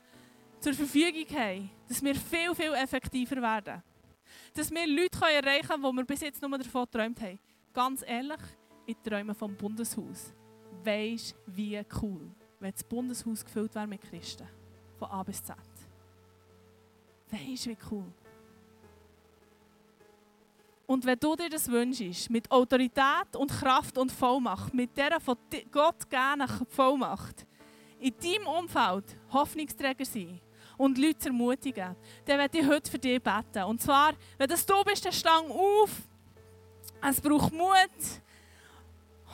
zur 0.59 0.73
Verfügung 0.73 1.25
haben, 1.37 1.71
dass 1.87 2.03
wir 2.03 2.15
viel, 2.15 2.53
viel 2.53 2.73
effektiver 2.73 3.41
werden. 3.41 3.81
Dass 4.53 4.69
wir 4.69 4.85
Leute 4.85 5.19
erreichen 5.21 5.67
können, 5.67 5.83
die 5.83 5.97
wir 5.97 6.05
bis 6.05 6.21
jetzt 6.21 6.41
nur 6.41 6.55
davon 6.57 6.85
geträumt 6.85 7.19
haben. 7.19 7.39
Ganz 7.73 8.03
ehrlich, 8.05 8.39
ich 8.85 8.97
träume 9.03 9.33
vom 9.33 9.55
Bundeshaus. 9.55 10.33
Weisst 10.83 11.35
wie 11.45 11.81
cool, 12.01 12.31
wenn 12.59 12.71
das 12.71 12.83
Bundeshaus 12.83 13.43
gefüllt 13.43 13.75
wäre 13.75 13.87
mit 13.87 14.01
Christen. 14.01 14.47
Von 14.97 15.09
A 15.09 15.23
bis 15.23 15.43
Z. 15.43 15.55
Weisst 17.29 17.67
wie 17.67 17.77
cool. 17.91 18.05
Und 20.91 21.05
wenn 21.05 21.17
du 21.17 21.35
dir 21.37 21.49
das 21.49 21.71
wünschst, 21.71 22.29
mit 22.29 22.51
Autorität 22.51 23.35
und 23.37 23.49
Kraft 23.49 23.97
und 23.97 24.11
Vollmacht, 24.11 24.73
mit 24.73 24.89
dieser 24.97 25.21
von 25.21 25.37
Gott 25.71 26.09
gerne 26.09 26.45
Vollmacht, 26.67 27.45
in 27.97 28.13
deinem 28.21 28.47
Umfeld 28.47 29.05
Hoffnungsträger 29.31 30.03
sein 30.03 30.41
und 30.77 30.97
Leute 30.97 31.27
ermutigen, 31.27 31.95
dann 32.25 32.39
werde 32.39 32.57
ich 32.57 32.67
heute 32.67 32.91
für 32.91 32.99
dich 32.99 33.23
beten. 33.23 33.63
Und 33.63 33.81
zwar, 33.81 34.13
wenn 34.37 34.49
das 34.49 34.65
du 34.65 34.83
bist, 34.83 35.05
dann 35.05 35.13
stang 35.13 35.49
auf. 35.49 35.91
Es 37.01 37.21
braucht 37.21 37.53
Mut, 37.53 38.21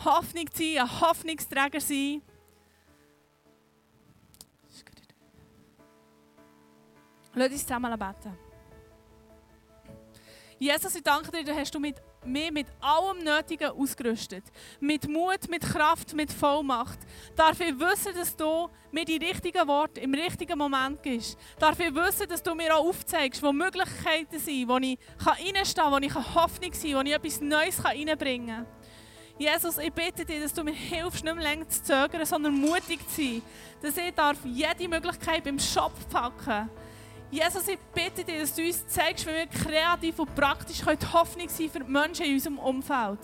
Hoffnung 0.06 0.52
zu 0.52 0.64
sein, 0.64 0.78
ein 0.80 1.02
Hoffnungsträger 1.02 1.82
sein. 1.82 2.22
Lass 7.34 7.52
uns 7.52 7.62
zusammen 7.62 7.98
beten. 7.98 8.38
Jesus, 10.60 10.96
ich 10.96 11.04
danke 11.04 11.30
dir, 11.32 11.44
du 11.44 11.56
hast 11.56 11.74
du 11.76 11.80
mit 11.80 12.02
mir 12.26 12.52
mit 12.52 12.68
allem 12.82 13.24
Nötigen 13.24 13.70
ausgerüstet. 13.70 14.44
Mit 14.80 15.08
Mut, 15.08 15.48
mit 15.50 15.62
Kraft, 15.62 16.14
mit 16.14 16.32
Vollmacht. 16.32 17.00
Darf 17.36 17.60
ich 17.60 17.80
wissen, 17.80 18.14
dass 18.16 18.36
du 18.36 18.68
mir 18.92 19.06
die 19.06 19.18
richtigen 19.18 19.68
Worte 19.68 20.02
im 20.02 20.14
richtigen 20.14 20.58
Moment 20.58 21.02
gibst. 21.04 21.38
Darf 21.60 21.80
ich 21.80 21.94
wissen, 21.94 22.28
dass 22.28 22.42
du 22.42 22.56
mir 22.56 22.76
auch 22.76 22.88
aufzeigst, 22.88 23.42
wo 23.42 23.54
Möglichkeiten 23.54 24.40
sind, 24.40 24.68
wo 24.68 24.78
ich 24.78 24.98
reinstehen 25.20 25.84
kann, 25.84 25.94
wo 25.94 25.98
ich 25.98 26.14
Hoffnung 26.14 26.74
sein 26.74 26.92
kann, 26.92 27.06
wo 27.06 27.08
ich 27.08 27.14
etwas 27.14 27.42
Neues 27.42 27.86
reinbringen 27.86 28.66
kann. 28.66 28.77
Jesus, 29.38 29.78
ich 29.78 29.94
bitte 29.94 30.26
dich, 30.26 30.42
dass 30.42 30.54
du 30.54 30.64
mir 30.64 30.74
hilfst, 30.74 31.24
nicht 31.24 31.36
mehr 31.36 31.44
länger 31.44 31.70
zu 31.70 31.84
zögern, 31.84 32.26
sondern 32.26 32.56
mutig 32.56 33.00
zu 33.08 33.22
sein. 33.22 33.42
Dass 33.82 33.98
ich 33.98 34.14
darf 34.14 34.38
jede 34.44 34.88
Möglichkeit 34.88 35.44
beim 35.44 35.60
Schopf 35.60 36.08
packen 36.10 36.70
Jesus, 37.30 37.68
ich 37.68 37.78
bitte 37.94 38.24
dich, 38.24 38.40
dass 38.40 38.56
du 38.56 38.66
uns 38.66 38.88
zeigst, 38.88 39.28
wie 39.28 39.32
wir 39.32 39.48
kreativ 39.48 40.18
und 40.18 40.34
praktisch 40.34 40.78
die 40.80 41.06
Hoffnung 41.14 41.50
sein 41.50 41.70
für 41.70 41.80
die 41.82 41.92
Menschen 41.92 42.26
in 42.26 42.34
unserem 42.36 42.58
Umfeld. 42.58 43.20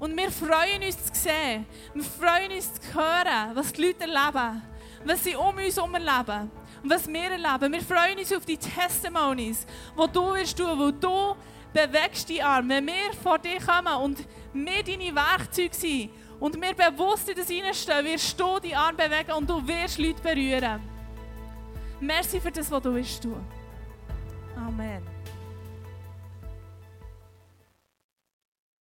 Und 0.00 0.16
wir 0.16 0.30
freuen 0.30 0.82
uns 0.82 1.04
zu 1.04 1.14
sehen, 1.14 1.66
wir 1.92 2.02
freuen 2.02 2.50
uns 2.50 2.72
zu 2.72 2.94
hören, 2.94 3.54
was 3.54 3.72
die 3.74 3.82
Leute 3.86 4.00
erleben, 4.04 4.62
was 5.04 5.22
sie 5.22 5.36
um 5.36 5.54
uns 5.54 5.76
herum 5.76 5.94
erleben 5.94 6.50
und 6.82 6.90
was 6.90 7.06
wir 7.06 7.30
erleben. 7.30 7.72
Wir 7.74 7.82
freuen 7.82 8.18
uns 8.18 8.32
auf 8.32 8.46
die 8.46 8.56
Testimonies, 8.56 9.66
die 9.66 10.12
du 10.12 10.34
wirst 10.34 10.56
tun, 10.56 10.78
wo 10.78 10.90
du 10.90 11.36
bewegst 11.74 12.28
die 12.28 12.42
Arme, 12.42 12.76
wenn 12.76 12.86
wir 12.86 13.12
vor 13.22 13.38
dir 13.38 13.58
kommen 13.58 14.02
und 14.02 14.18
wir 14.52 14.82
deine 14.82 15.14
Werkzeuge 15.14 15.74
sind 15.74 16.10
und 16.40 16.54
wir 16.60 16.74
bewusst 16.74 17.28
in 17.28 17.36
das 17.36 17.50
reinstehen, 17.50 18.04
wirst 18.06 18.40
du 18.40 18.58
die 18.60 18.74
Arme 18.74 18.96
bewegen 18.96 19.32
und 19.32 19.50
du 19.50 19.66
wirst 19.66 19.98
Leute 19.98 20.22
berühren. 20.22 20.80
Merci 22.00 22.40
für 22.40 22.50
das, 22.50 22.70
was 22.70 22.82
du 22.82 23.02
tun 23.20 23.44
Amen. 24.56 25.13